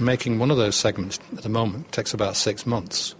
[0.00, 3.14] Making one of those segments at the moment takes about six months.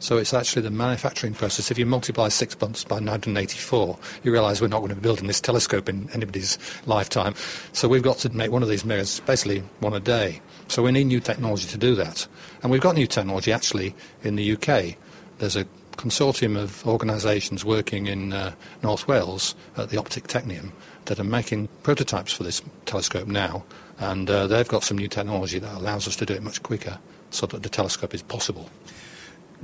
[0.00, 1.70] So it's actually the manufacturing process.
[1.70, 5.26] If you multiply six months by 984, you realise we're not going to be building
[5.26, 6.56] this telescope in anybody's
[6.86, 7.34] lifetime.
[7.72, 10.40] So we've got to make one of these mirrors basically one a day.
[10.68, 12.28] So we need new technology to do that.
[12.62, 14.96] And we've got new technology actually in the UK.
[15.38, 20.70] There's a consortium of organisations working in uh, North Wales at the Optic Technium
[21.06, 23.64] that are making prototypes for this telescope now,
[23.98, 26.98] and uh, they've got some new technology that allows us to do it much quicker
[27.30, 28.70] so that the telescope is possible.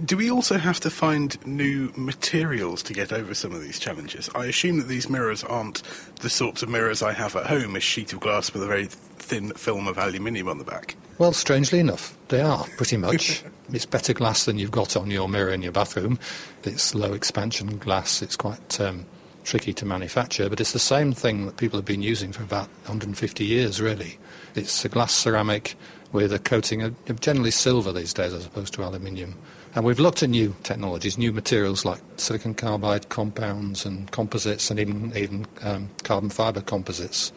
[0.03, 4.29] Do we also have to find new materials to get over some of these challenges?
[4.35, 5.83] I assume that these mirrors aren't
[6.21, 8.87] the sorts of mirrors I have at home, a sheet of glass with a very
[8.87, 10.97] thin film of aluminium on the back.
[11.19, 13.45] Well, strangely enough, they are pretty much.
[13.73, 16.19] it's better glass than you've got on your mirror in your bathroom.
[16.65, 18.21] It's low expansion glass.
[18.21, 19.07] It's quite um,
[19.45, 22.67] tricky to manufacture, but it's the same thing that people have been using for about
[22.87, 24.19] 150 years, really.
[24.57, 25.77] It's a glass ceramic
[26.15, 29.35] with a coating of generally silver these days as opposed to aluminium.
[29.75, 34.79] And we've looked at new technologies, new materials like silicon carbide compounds and composites and
[34.79, 37.33] even, even um, carbon fibre composites.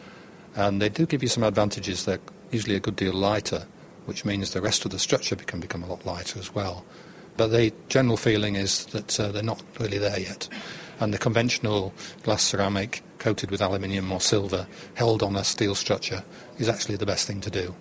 [0.54, 2.04] And they do give you some advantages.
[2.04, 2.20] They're
[2.52, 3.66] usually a good deal lighter,
[4.06, 6.84] which means the rest of the structure can become a lot lighter as well.
[7.36, 10.48] But the general feeling is that uh, they're not really there yet.
[11.00, 16.22] And the conventional glass ceramic coated with aluminium or silver held on a steel structure
[16.58, 17.74] is actually the best thing to do.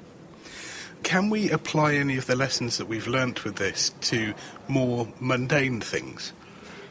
[1.08, 4.34] Can we apply any of the lessons that we've learnt with this to
[4.68, 6.34] more mundane things?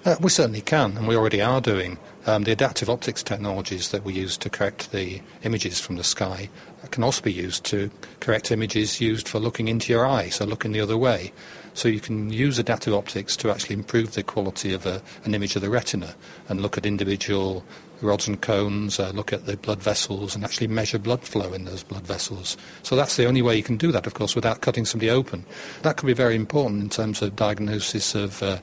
[0.07, 1.99] Uh, we certainly can, and we already are doing.
[2.25, 6.49] Um, the adaptive optics technologies that we use to correct the images from the sky
[6.91, 10.73] can also be used to correct images used for looking into your eye, so looking
[10.73, 11.31] the other way.
[11.75, 15.57] So you can use adaptive optics to actually improve the quality of a, an image
[15.57, 16.15] of the retina
[16.49, 17.65] and look at individual
[18.03, 21.65] rods and cones, uh, look at the blood vessels, and actually measure blood flow in
[21.65, 22.57] those blood vessels.
[22.83, 25.45] So that's the only way you can do that, of course, without cutting somebody open.
[25.83, 28.59] That could be very important in terms of diagnosis of uh,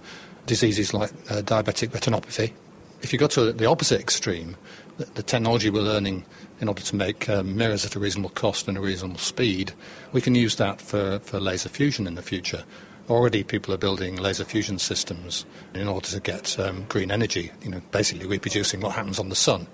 [0.45, 2.53] diseases like uh, diabetic retinopathy.
[3.01, 4.55] If you go to the opposite extreme,
[4.97, 6.25] the, technology we're learning
[6.59, 9.73] in order to make um, mirrors at a reasonable cost and a reasonable speed,
[10.11, 12.63] we can use that for, for laser fusion in the future.
[13.09, 17.69] Already, people are building laser fusion systems in order to get um, green energy, you
[17.69, 19.67] know, basically reproducing what happens on the sun.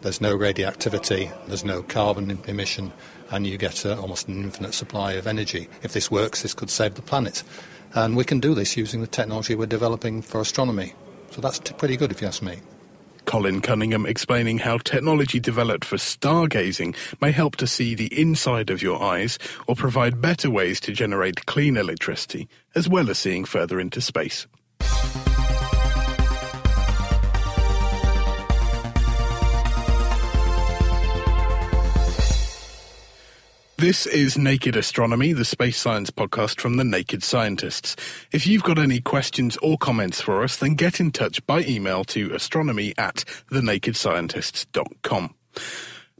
[0.00, 2.90] There's no radioactivity, there's no carbon emission,
[3.30, 5.68] and you get uh, almost an infinite supply of energy.
[5.82, 7.42] If this works, this could save the planet.
[7.92, 10.94] And we can do this using the technology we're developing for astronomy.
[11.32, 12.60] So that's t- pretty good, if you ask me.
[13.30, 18.82] Colin Cunningham explaining how technology developed for stargazing may help to see the inside of
[18.82, 19.38] your eyes
[19.68, 24.48] or provide better ways to generate clean electricity, as well as seeing further into space.
[33.80, 37.96] This is Naked Astronomy, the space science podcast from the Naked Scientists.
[38.30, 42.04] If you've got any questions or comments for us, then get in touch by email
[42.04, 45.34] to astronomy at thenakedscientists.com.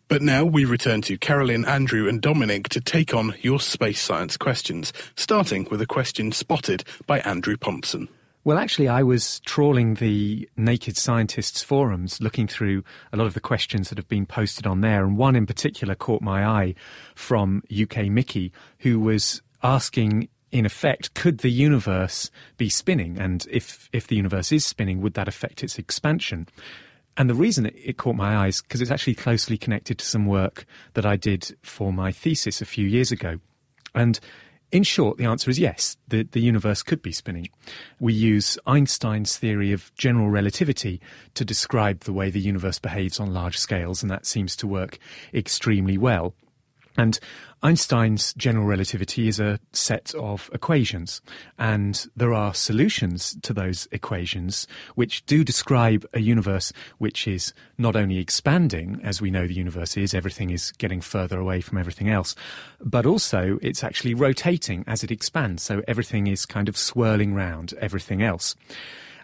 [0.09, 4.38] But now we return to Carolyn, Andrew, and Dominic to take on your space science
[4.38, 8.09] questions, starting with a question spotted by Andrew Pontzen.
[8.42, 13.40] Well, actually, I was trawling the Naked Scientists forums, looking through a lot of the
[13.40, 16.74] questions that have been posted on there, and one in particular caught my eye
[17.14, 23.18] from UK Mickey, who was asking in effect, could the universe be spinning?
[23.18, 26.48] And if, if the universe is spinning, would that affect its expansion?
[27.16, 30.26] And the reason it, it caught my eyes, because it's actually closely connected to some
[30.26, 33.38] work that I did for my thesis a few years ago.
[33.94, 34.18] And
[34.72, 37.48] in short, the answer is yes, the, the universe could be spinning.
[37.98, 41.00] We use Einstein's theory of general relativity
[41.35, 44.98] to describe the way the universe behaves on large scales, and that seems to work
[45.35, 46.35] extremely well.
[46.96, 47.18] And
[47.62, 51.20] Einstein's general relativity is a set of equations,
[51.59, 57.96] and there are solutions to those equations which do describe a universe which is not
[57.96, 62.09] only expanding, as we know the universe is, everything is getting further away from everything
[62.09, 62.35] else,
[62.81, 67.75] but also it's actually rotating as it expands, so everything is kind of swirling round
[67.75, 68.57] everything else.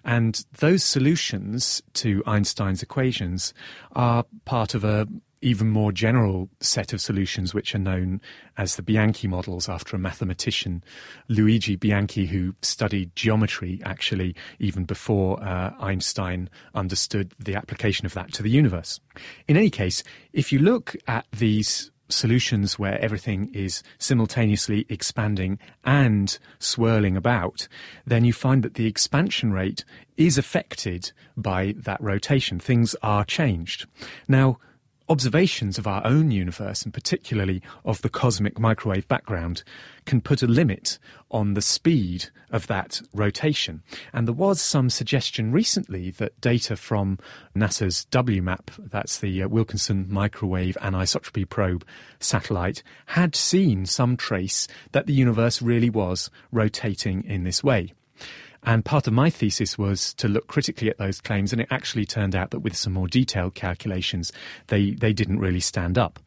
[0.05, 3.53] And those solutions to Einstein's equations
[3.93, 5.09] are part of a
[5.43, 8.21] even more general set of solutions, which are known
[8.57, 10.83] as the Bianchi models after a mathematician,
[11.29, 18.33] Luigi Bianchi, who studied geometry actually even before uh, Einstein understood the application of that
[18.33, 19.01] to the universe.
[19.47, 26.39] In any case, if you look at these solutions where everything is simultaneously expanding and
[26.59, 27.69] swirling about,
[28.07, 29.85] then you find that the expansion rate
[30.17, 32.59] is affected by that rotation.
[32.59, 33.87] Things are changed.
[34.29, 34.59] Now,
[35.09, 39.63] observations of our own universe, and particularly of the cosmic microwave background,
[40.05, 40.99] can put a limit
[41.31, 43.83] on the speed of that rotation.
[44.13, 47.19] And there was some suggestion recently that data from
[47.55, 51.85] NASA's WMAP, that's the uh, Wilkinson Microwave Anisotropy Probe
[52.21, 57.93] satellite, had seen some trace that the universe really was rotating in this way.
[58.67, 62.05] And part of my thesis was to look critically at those claims, and it actually
[62.05, 64.33] turned out that with some more detailed calculations,
[64.67, 66.19] they, they didn't really stand up.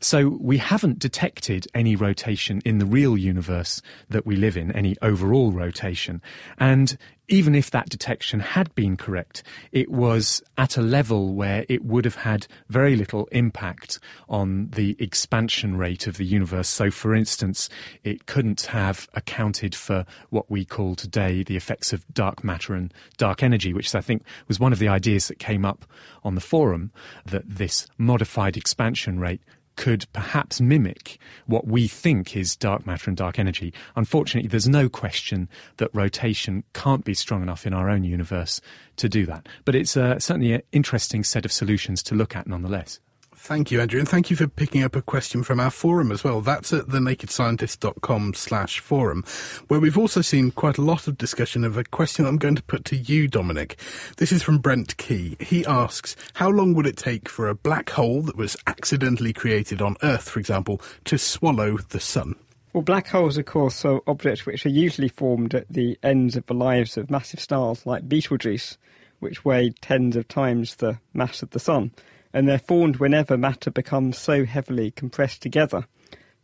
[0.00, 4.96] So we haven't detected any rotation in the real universe that we live in, any
[5.00, 6.20] overall rotation.
[6.58, 6.96] And
[7.28, 12.04] even if that detection had been correct, it was at a level where it would
[12.04, 13.98] have had very little impact
[14.28, 16.68] on the expansion rate of the universe.
[16.68, 17.68] So, for instance,
[18.04, 22.92] it couldn't have accounted for what we call today the effects of dark matter and
[23.16, 25.84] dark energy, which I think was one of the ideas that came up
[26.22, 26.92] on the forum
[27.24, 29.40] that this modified expansion rate
[29.76, 33.72] could perhaps mimic what we think is dark matter and dark energy.
[33.94, 38.60] Unfortunately, there's no question that rotation can't be strong enough in our own universe
[38.96, 39.46] to do that.
[39.64, 43.00] But it's uh, certainly an interesting set of solutions to look at nonetheless.
[43.46, 46.24] Thank you, Andrew, and thank you for picking up a question from our forum as
[46.24, 46.40] well.
[46.40, 49.22] That's at thenakedscientist.com slash forum,
[49.68, 52.62] where we've also seen quite a lot of discussion of a question I'm going to
[52.64, 53.78] put to you, Dominic.
[54.16, 55.36] This is from Brent Key.
[55.38, 59.80] He asks, how long would it take for a black hole that was accidentally created
[59.80, 62.34] on Earth, for example, to swallow the sun?
[62.72, 66.46] Well, black holes, of course, are objects which are usually formed at the ends of
[66.46, 68.76] the lives of massive stars like Betelgeuse,
[69.20, 71.92] which weigh tens of times the mass of the Sun
[72.36, 75.86] and they're formed whenever matter becomes so heavily compressed together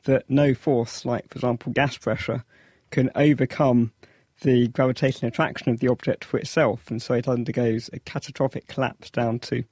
[0.05, 2.45] that no force, like for example gas pressure,
[2.90, 3.93] can overcome
[4.40, 9.11] the gravitational attraction of the object for itself, and so it undergoes a catastrophic collapse
[9.11, 9.64] down to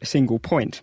[0.00, 0.82] a single point.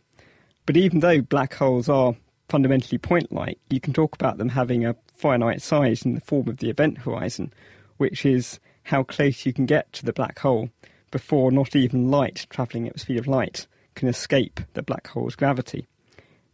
[0.66, 2.16] But even though black holes are
[2.48, 6.48] fundamentally point like, you can talk about them having a finite size in the form
[6.48, 7.52] of the event horizon,
[7.98, 10.70] which is how close you can get to the black hole
[11.12, 15.36] before not even light travelling at the speed of light can escape the black hole's
[15.36, 15.88] gravity.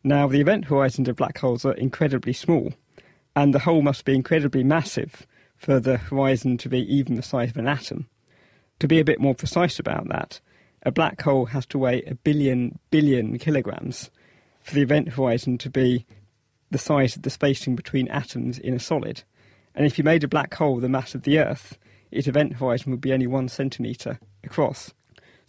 [0.04, 2.74] Now, the event horizons of black holes are incredibly small,
[3.36, 5.28] and the hole must be incredibly massive
[5.58, 8.08] for the horizon to be even the size of an atom.
[8.80, 10.40] To be a bit more precise about that,
[10.84, 14.10] a black hole has to weigh a billion billion kilograms
[14.64, 16.06] for the event horizon to be
[16.72, 19.24] the size of the spacing between atoms in a solid.
[19.76, 21.78] And if you made a black hole the mass of the Earth,
[22.10, 24.94] its event horizon would be only one centimetre across.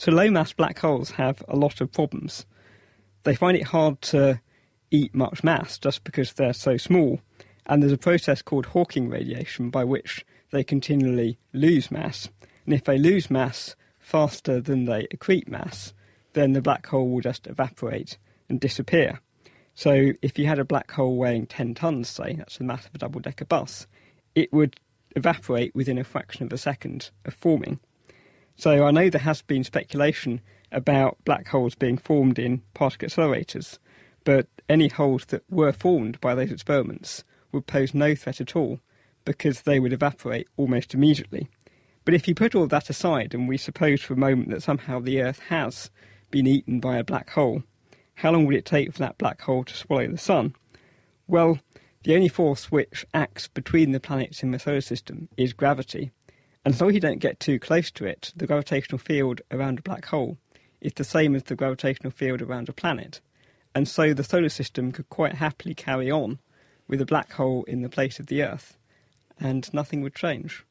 [0.03, 2.45] So low mass black holes have a lot of problems.
[3.23, 4.41] They find it hard to
[4.91, 7.21] eat much mass just because they're so small,
[7.67, 12.29] and there's a process called Hawking radiation by which they continually lose mass.
[12.65, 15.95] And if they lose mass faster than they accrete mass,
[16.33, 19.21] then the black hole will just evaporate and disappear.
[19.77, 22.95] So if you had a black hole weighing 10 tons, say, that's the mass of
[22.97, 23.87] a double decker bus,
[24.35, 24.81] it would
[25.15, 27.79] evaporate within a fraction of a second of forming.
[28.57, 30.41] So I know there has been speculation
[30.71, 33.79] about black holes being formed in particle accelerators,
[34.25, 38.81] but any holes that were formed by those experiments would pose no threat at all
[39.25, 41.49] because they would evaporate almost immediately.
[42.05, 45.01] But if you put all that aside and we suppose for a moment that somehow
[45.01, 45.91] the Earth has
[46.31, 47.63] been eaten by a black hole,
[48.17, 50.55] how long would it take for that black hole to swallow the Sun?
[51.27, 51.59] Well,
[52.03, 56.11] the only force which acts between the planets in the solar system is gravity,
[56.65, 59.79] and as long as you don't get too close to it, the gravitational field around
[59.79, 60.39] a black hole
[60.81, 63.21] is the same as the gravitational field around a planet.
[63.75, 66.39] And so the solar system could quite happily carry on
[66.87, 68.77] with a black hole in the place of the Earth,
[69.41, 70.65] and nothing would change.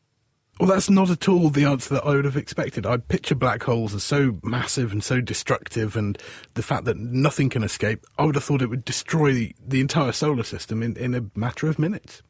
[0.60, 2.86] Well, that's not at all the answer that I would have expected.
[2.86, 6.18] I picture black holes as so massive and so destructive, and
[6.54, 9.82] the fact that nothing can escape, I would have thought it would destroy the, the
[9.82, 12.22] entire solar system in, in a matter of minutes.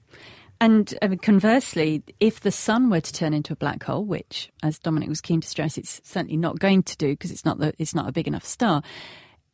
[0.62, 4.52] And I mean, conversely, if the sun were to turn into a black hole, which,
[4.62, 7.58] as Dominic was keen to stress, it's certainly not going to do because it's not
[7.58, 8.84] the, it's not a big enough star,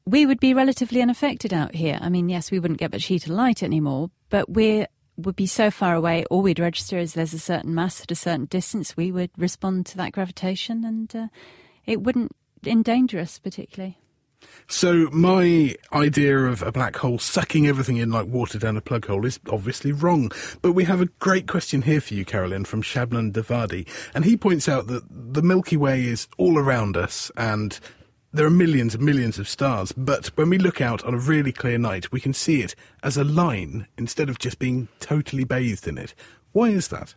[0.06, 1.98] we would be relatively unaffected out here.
[2.02, 4.86] I mean, yes, we wouldn't get much heat and light anymore, but we
[5.16, 6.26] would be so far away.
[6.26, 8.98] All we'd register is there's a certain mass at a certain distance.
[8.98, 11.28] We would respond to that gravitation, and uh,
[11.86, 12.36] it wouldn't
[12.66, 13.98] endanger us particularly.
[14.68, 19.08] So my idea of a black hole sucking everything in like water down a plug
[19.08, 20.30] hole is obviously wrong.
[20.62, 23.88] But we have a great question here for you, Carolyn, from Shabnan Davadi.
[24.14, 27.80] And he points out that the Milky Way is all around us and
[28.34, 31.54] there are millions and millions of stars, but when we look out on a really
[31.54, 35.88] clear night, we can see it as a line instead of just being totally bathed
[35.88, 36.14] in it.
[36.52, 37.16] Why is that?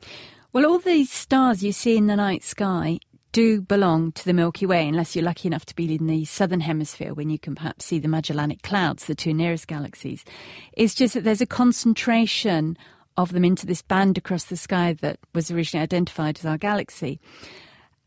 [0.52, 3.00] Well, all these stars you see in the night sky
[3.32, 6.60] do belong to the Milky Way, unless you're lucky enough to be in the southern
[6.60, 10.24] hemisphere when you can perhaps see the Magellanic Clouds, the two nearest galaxies.
[10.72, 12.76] It's just that there's a concentration
[13.16, 17.20] of them into this band across the sky that was originally identified as our galaxy.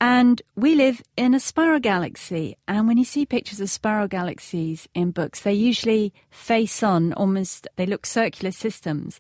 [0.02, 2.58] And we live in a spiral galaxy.
[2.68, 7.68] And when you see pictures of spiral galaxies in books, they usually face on almost,
[7.78, 9.20] they look circular systems,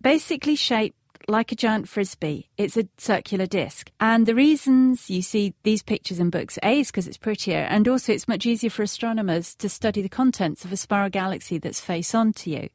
[0.00, 0.96] basically shaped
[1.26, 2.48] like a giant frisbee.
[2.56, 3.90] It's a circular disc.
[3.98, 7.88] And the reasons you see these pictures in books, A, is because it's prettier, and
[7.88, 11.80] also it's much easier for astronomers to study the contents of a spiral galaxy that's
[11.80, 12.68] face on to you.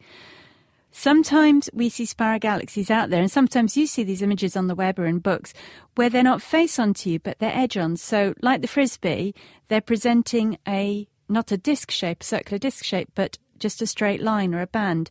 [0.91, 4.75] Sometimes we see spiral galaxies out there, and sometimes you see these images on the
[4.75, 5.53] web or in books
[5.95, 7.97] where they're not face on to you, but they're edge on.
[7.97, 9.33] So, like the frisbee,
[9.69, 14.53] they're presenting a not a disc shape, circular disc shape, but just a straight line
[14.53, 15.09] or a band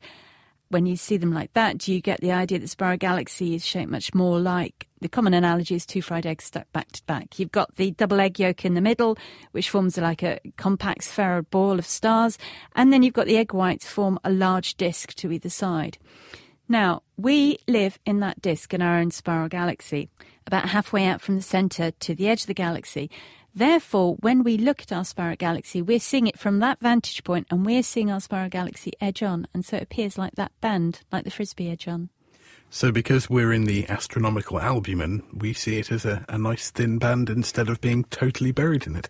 [0.73, 3.65] when you see them like that, do you get the idea that spiral galaxy is
[3.65, 7.39] shaped much more like the common analogy is two fried eggs stuck back to back.
[7.39, 9.19] You've got the double egg yolk in the middle,
[9.51, 12.39] which forms like a compact spheroid ball of stars,
[12.77, 15.99] and then you've got the egg whites form a large disk to either side.
[16.69, 20.09] Now, we live in that disk in our own spiral galaxy,
[20.47, 23.11] about halfway out from the centre to the edge of the galaxy.
[23.55, 27.47] Therefore, when we look at our spiral galaxy, we're seeing it from that vantage point
[27.51, 29.47] and we're seeing our spiral galaxy edge on.
[29.53, 32.09] And so it appears like that band, like the frisbee edge on.
[32.75, 36.97] So, because we're in the astronomical albumen, we see it as a, a, nice thin
[36.97, 39.09] band instead of being totally buried in it.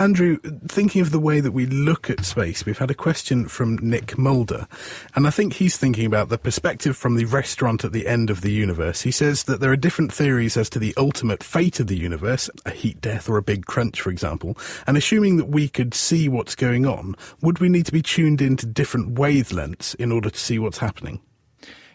[0.00, 3.76] Andrew, thinking of the way that we look at space, we've had a question from
[3.76, 4.66] Nick Mulder,
[5.14, 8.40] and I think he's thinking about the perspective from the restaurant at the end of
[8.40, 9.02] the universe.
[9.02, 12.50] He says that there are different theories as to the ultimate fate of the universe,
[12.66, 14.58] a heat death or a big crunch, for example,
[14.88, 18.42] and assuming that we could see what's going on, would we need to be tuned
[18.42, 21.20] into different wavelengths in order to see what's happening?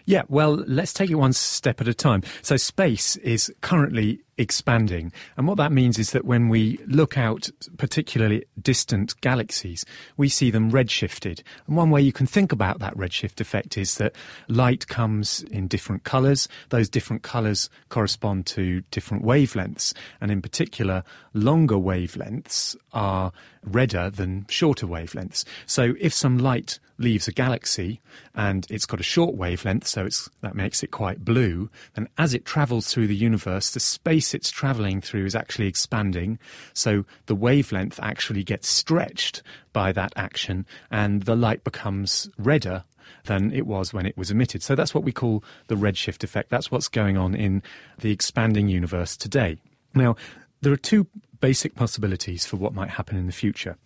[0.10, 2.24] Yeah, well, let's take it one step at a time.
[2.42, 5.12] So, space is currently expanding.
[5.38, 9.86] And what that means is that when we look out particularly distant galaxies,
[10.18, 11.44] we see them redshifted.
[11.68, 14.16] And one way you can think about that redshift effect is that
[14.48, 16.48] light comes in different colours.
[16.70, 19.94] Those different colours correspond to different wavelengths.
[20.22, 23.32] And in particular, longer wavelengths are
[23.64, 25.44] redder than shorter wavelengths.
[25.66, 28.02] So if some light leaves a galaxy
[28.36, 30.08] and it's got a short wavelength, so
[30.42, 34.40] that makes it quite blue, then as it travels through the universe, the space space
[34.40, 36.40] it's traveling through is actually expanding.
[36.74, 39.42] So the wavelength actually gets stretched
[39.74, 42.84] by that action and the light becomes redder
[43.26, 44.62] than it was when it was emitted.
[44.64, 46.50] So that's what we call the redshift effect.
[46.50, 47.64] That's what's going on in
[48.00, 49.58] the expanding universe today.
[49.94, 50.16] Now,
[50.62, 51.08] there are two
[51.42, 53.78] basic possibilities for what might happen in the future.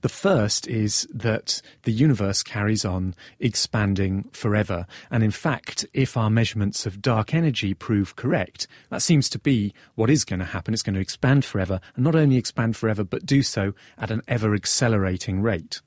[0.00, 4.86] The first is that the universe carries on expanding forever.
[5.10, 9.72] And in fact, if our measurements of dark energy prove correct, that seems to be
[9.94, 10.74] what is going to happen.
[10.74, 14.22] It's going to expand forever, and not only expand forever, but do so at an
[14.28, 15.80] ever accelerating rate.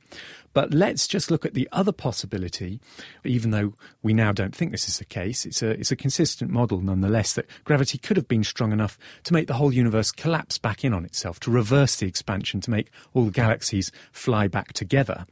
[0.53, 2.79] But let's just look at the other possibility,
[3.23, 5.45] even though we now don't think this is the case.
[5.45, 9.33] It's a, it's a consistent model nonetheless that gravity could have been strong enough to
[9.33, 12.91] make the whole universe collapse back in on itself, to reverse the expansion, to make
[13.13, 15.25] all the galaxies fly back together.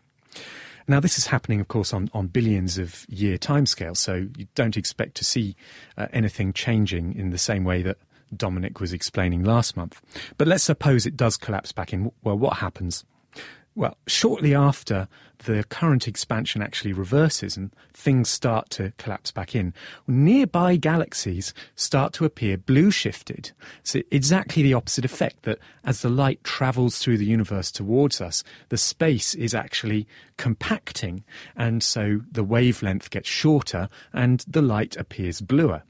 [0.88, 4.76] Now, this is happening, of course, on, on billions of year timescale, so you don't
[4.76, 5.56] expect to see
[5.98, 7.98] uh, anything changing in the same way that
[8.36, 10.02] Dominic was explaining last month.
[10.38, 12.12] But let's suppose it does collapse back in.
[12.24, 13.06] Well, what happens?
[13.76, 15.08] Well, shortly after
[15.46, 19.74] the current expansion actually reverses and things start to collapse back in,
[20.08, 23.52] nearby galaxies start to appear blue shifted.
[23.84, 28.44] So exactly the opposite effect that as the light travels through the universe towards us,
[28.70, 30.08] the space is actually
[30.38, 31.24] compacting
[31.56, 35.84] and so the wavelength gets shorter and the light appears bluer.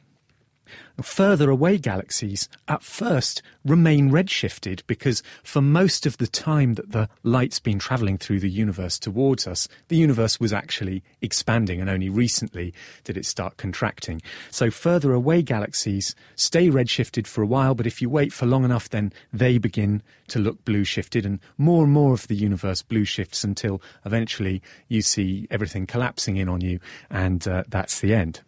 [1.01, 7.09] Further away galaxies at first remain redshifted because for most of the time that the
[7.23, 12.09] light's been travelling through the universe towards us, the universe was actually expanding and only
[12.09, 14.21] recently did it start contracting.
[14.51, 18.63] So further away galaxies stay redshifted for a while, but if you wait for long
[18.63, 22.81] enough, then they begin to look blue shifted and more and more of the universe
[22.81, 28.13] blue shifts until eventually you see everything collapsing in on you and uh, that's the
[28.13, 28.41] end.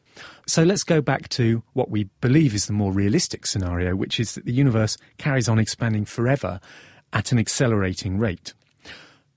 [0.45, 4.35] So let's go back to what we believe is the more realistic scenario, which is
[4.35, 6.59] that the universe carries on expanding forever
[7.13, 8.53] at an accelerating rate.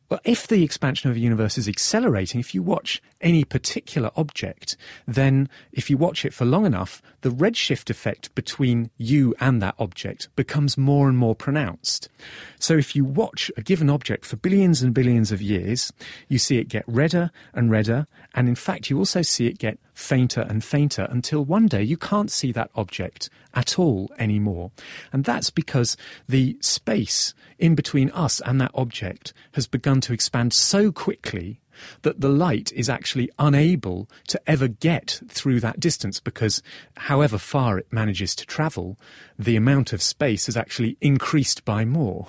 [0.09, 4.77] Well, if the expansion of a universe is accelerating, if you watch any particular object,
[5.07, 9.75] then if you watch it for long enough, the redshift effect between you and that
[9.79, 12.09] object becomes more and more pronounced.
[12.59, 15.93] So if you watch a given object for billions and billions of years,
[16.29, 19.79] you see it get redder and redder, and in fact, you also see it get
[19.95, 24.71] fainter and fainter until one day you can't see that object at all anymore.
[25.13, 25.97] And that's because
[26.29, 31.61] the space in between us and that object has begun to expand so quickly
[32.03, 36.63] that the light is actually unable to ever get through that distance because
[36.97, 38.99] however far it manages to travel,
[39.39, 42.29] the amount of space has actually increased by more.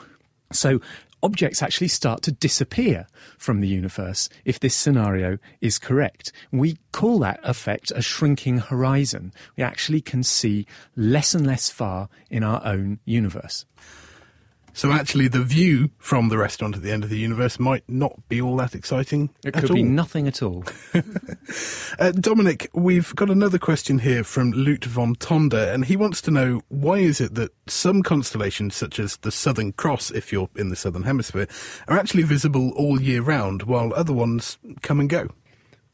[0.52, 0.80] So
[1.24, 6.32] objects actually start to disappear from the universe if this scenario is correct.
[6.52, 9.34] We call that effect a shrinking horizon.
[9.56, 13.66] We actually can see less and less far in our own universe.
[14.78, 18.30] So actually, the view from the restaurant at the end of the universe might not
[18.30, 19.32] be all that exciting.
[19.43, 19.75] It at could all.
[19.75, 20.63] be nothing at all.
[21.99, 26.30] Uh, Dominic, we've got another question here from Lute von Tonder, and he wants to
[26.30, 30.69] know why is it that some constellations, such as the Southern Cross, if you're in
[30.69, 31.47] the Southern Hemisphere,
[31.88, 35.30] are actually visible all year round, while other ones come and go?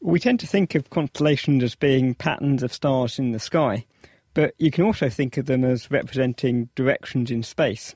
[0.00, 3.86] We tend to think of constellations as being patterns of stars in the sky,
[4.34, 7.94] but you can also think of them as representing directions in space.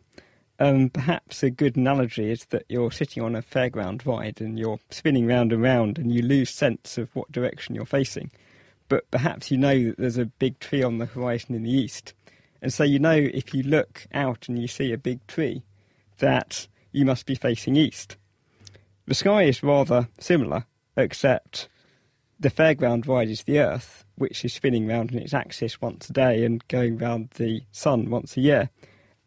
[0.61, 4.81] Um, perhaps a good analogy is that you're sitting on a fairground ride and you're
[4.91, 8.33] spinning round and round and you lose sense of what direction you're facing.
[8.89, 12.13] But perhaps you know that there's a big tree on the horizon in the east.
[12.61, 15.63] And so you know if you look out and you see a big tree
[16.19, 18.17] that you must be facing east.
[19.07, 21.69] The sky is rather similar, except
[22.41, 26.13] the fairground ride is the Earth, which is spinning round on its axis once a
[26.13, 28.71] day and going round the sun once a year.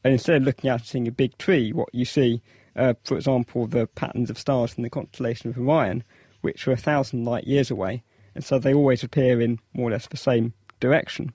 [0.03, 2.41] And instead of looking out and seeing a big tree, what you see,
[2.75, 6.03] uh, for example, the patterns of stars in the constellation of Orion,
[6.41, 9.91] which are a thousand light years away, and so they always appear in more or
[9.91, 11.33] less the same direction.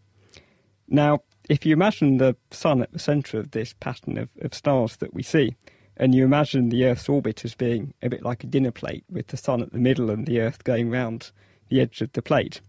[0.89, 4.97] Now, if you imagine the sun at the centre of this pattern of, of stars
[4.97, 5.55] that we see,
[5.97, 9.29] and you imagine the Earth's orbit as being a bit like a dinner plate with
[9.29, 11.31] the sun at the middle and the Earth going round
[11.69, 12.61] the edge of the plate,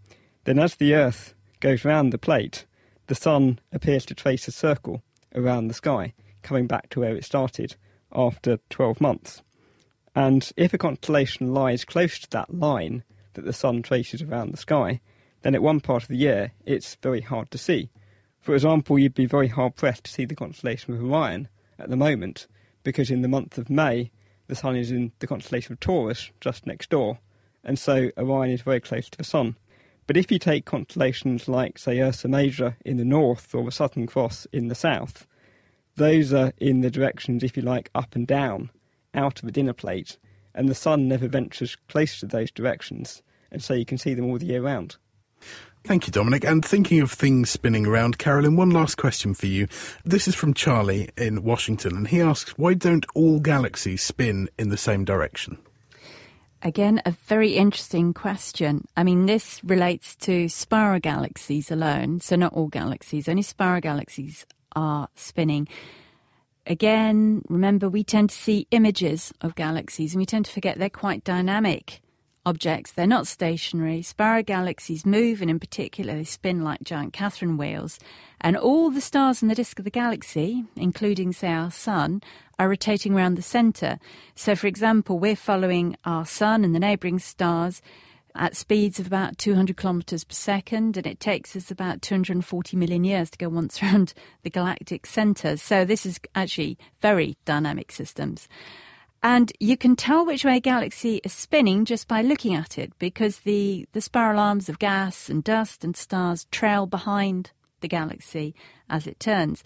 [0.45, 2.65] then as the Earth goes round the plate,
[3.07, 5.01] the sun appears to trace a circle
[5.35, 7.75] around the sky, coming back to where it started
[8.13, 9.41] after 12 months.
[10.15, 13.03] And if a constellation lies close to that line
[13.33, 15.01] that the sun traces around the sky,
[15.43, 17.89] then at one part of the year it's very hard to see.
[18.39, 21.95] For example, you'd be very hard pressed to see the constellation of Orion at the
[21.95, 22.47] moment,
[22.83, 24.11] because in the month of May
[24.47, 27.19] the sun is in the constellation of Taurus just next door,
[27.63, 29.55] and so Orion is very close to the sun.
[30.07, 34.07] But if you take constellations like, say, Ursa Major in the north or the Southern
[34.07, 35.27] Cross in the south,
[35.97, 38.69] those are in the directions, if you like, up and down,
[39.13, 40.17] out of the dinner plate,
[40.55, 44.25] and the sun never ventures close to those directions, and so you can see them
[44.25, 44.95] all the year round.
[45.83, 46.43] Thank you, Dominic.
[46.43, 49.67] And thinking of things spinning around, Carolyn, one last question for you.
[50.03, 54.69] This is from Charlie in Washington, and he asks, why don't all galaxies spin in
[54.69, 55.57] the same direction?
[56.63, 58.87] Again, a very interesting question.
[58.97, 63.29] I mean, this relates to spiral galaxies alone, so not all galaxies.
[63.29, 64.45] Only spiral galaxies
[64.75, 65.67] are spinning.
[66.65, 70.89] Again, remember, we tend to see images of galaxies and we tend to forget they're
[70.89, 72.01] quite dynamic
[72.47, 72.93] objects.
[72.93, 74.01] They're not stationary.
[74.01, 77.99] Spiral galaxies move, and in particular, they spin like giant Catherine wheels.
[78.39, 82.21] And all the stars in the disk of the galaxy, including, say, our Sun,
[82.57, 83.99] are rotating around the centre.
[84.33, 87.81] So, for example, we're following our Sun and the neighbouring stars
[88.33, 93.03] at speeds of about 200 kilometres per second, and it takes us about 240 million
[93.03, 95.57] years to go once around the galactic centre.
[95.57, 98.47] So, this is actually very dynamic systems.
[99.23, 102.93] And you can tell which way a galaxy is spinning just by looking at it
[102.99, 107.51] because the, the spiral arms of gas and dust and stars trail behind
[107.81, 108.55] the galaxy
[108.89, 109.63] as it turns.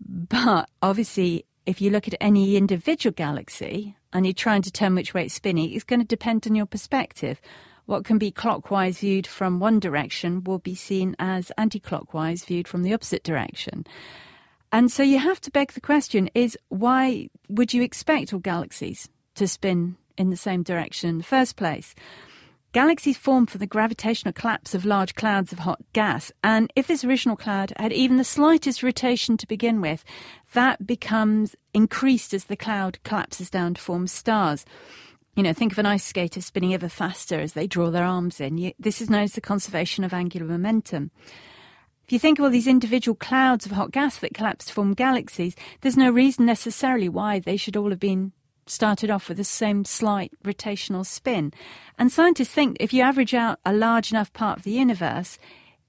[0.00, 5.14] But obviously, if you look at any individual galaxy and you try and determine which
[5.14, 7.40] way it's spinning, it's going to depend on your perspective.
[7.86, 12.68] What can be clockwise viewed from one direction will be seen as anti clockwise viewed
[12.68, 13.86] from the opposite direction.
[14.72, 19.08] And so you have to beg the question is why would you expect all galaxies
[19.34, 21.94] to spin in the same direction in the first place?
[22.72, 27.04] Galaxies form from the gravitational collapse of large clouds of hot gas, and if this
[27.04, 30.02] original cloud had even the slightest rotation to begin with,
[30.54, 34.64] that becomes increased as the cloud collapses down to form stars.
[35.36, 38.40] You know, think of an ice skater spinning ever faster as they draw their arms
[38.40, 38.72] in.
[38.78, 41.10] This is known as the conservation of angular momentum.
[42.04, 44.94] If you think of all these individual clouds of hot gas that collapse to form
[44.94, 48.32] galaxies, there's no reason necessarily why they should all have been
[48.66, 51.52] started off with the same slight rotational spin.
[51.98, 55.38] And scientists think if you average out a large enough part of the universe,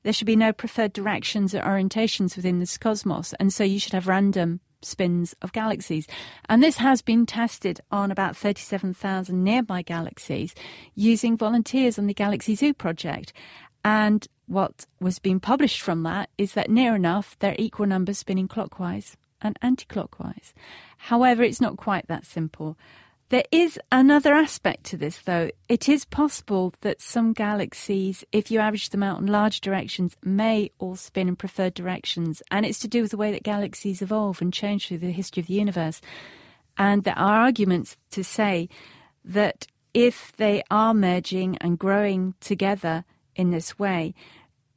[0.03, 3.93] there should be no preferred directions or orientations within this cosmos, and so you should
[3.93, 6.07] have random spins of galaxies.
[6.49, 10.53] And this has been tested on about 37,000 nearby galaxies
[10.93, 13.32] using volunteers on the Galaxy Zoo project.
[13.86, 18.47] And what was being published from that is that near enough, they're equal numbers spinning
[18.47, 20.53] clockwise and anti clockwise.
[20.97, 22.77] However, it's not quite that simple.
[23.29, 25.49] There is another aspect to this, though.
[25.67, 30.69] It is possible that some galaxies, if you average them out in large directions, may
[30.77, 32.43] all spin in preferred directions.
[32.51, 35.41] And it's to do with the way that galaxies evolve and change through the history
[35.41, 35.99] of the universe.
[36.77, 38.69] And there are arguments to say
[39.25, 43.03] that if they are merging and growing together
[43.36, 44.13] in this way,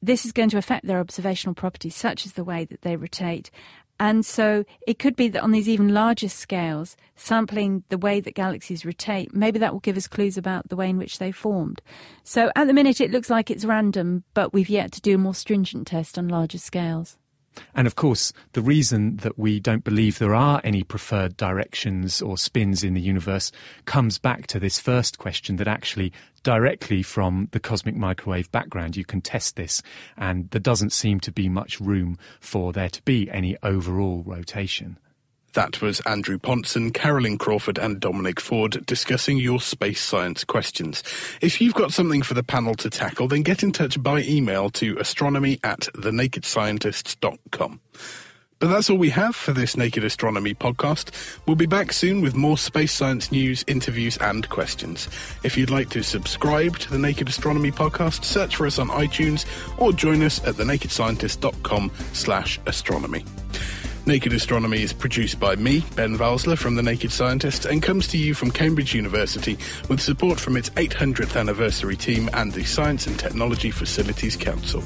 [0.02, 3.50] this is going to affect their observational properties, such as the way that they rotate,
[3.98, 8.34] and so it could be that on these even larger scales, sampling the way that
[8.34, 11.80] galaxies rotate, maybe that will give us clues about the way in which they formed.
[12.22, 15.18] So at the minute, it looks like it's random, but we've yet to do a
[15.18, 17.16] more stringent test on larger scales.
[17.74, 22.38] And of course, the reason that we don't believe there are any preferred directions or
[22.38, 23.52] spins in the universe
[23.84, 29.04] comes back to this first question that actually directly from the cosmic microwave background you
[29.04, 29.82] can test this
[30.16, 34.98] and there doesn't seem to be much room for there to be any overall rotation.
[35.56, 41.02] That was Andrew Pontzen, Carolyn Crawford, and Dominic Ford discussing your space science questions.
[41.40, 44.68] If you've got something for the panel to tackle, then get in touch by email
[44.72, 47.80] to astronomy at thenakedscientists.com.
[48.58, 51.10] But that's all we have for this Naked Astronomy podcast.
[51.46, 55.08] We'll be back soon with more space science news, interviews, and questions.
[55.42, 59.46] If you'd like to subscribe to the Naked Astronomy podcast, search for us on iTunes
[59.78, 63.24] or join us at thenakedscientist.com slash astronomy.
[64.08, 68.16] Naked Astronomy is produced by me, Ben Valsler from The Naked Scientist, and comes to
[68.16, 73.18] you from Cambridge University with support from its 800th anniversary team and the Science and
[73.18, 74.84] Technology Facilities Council.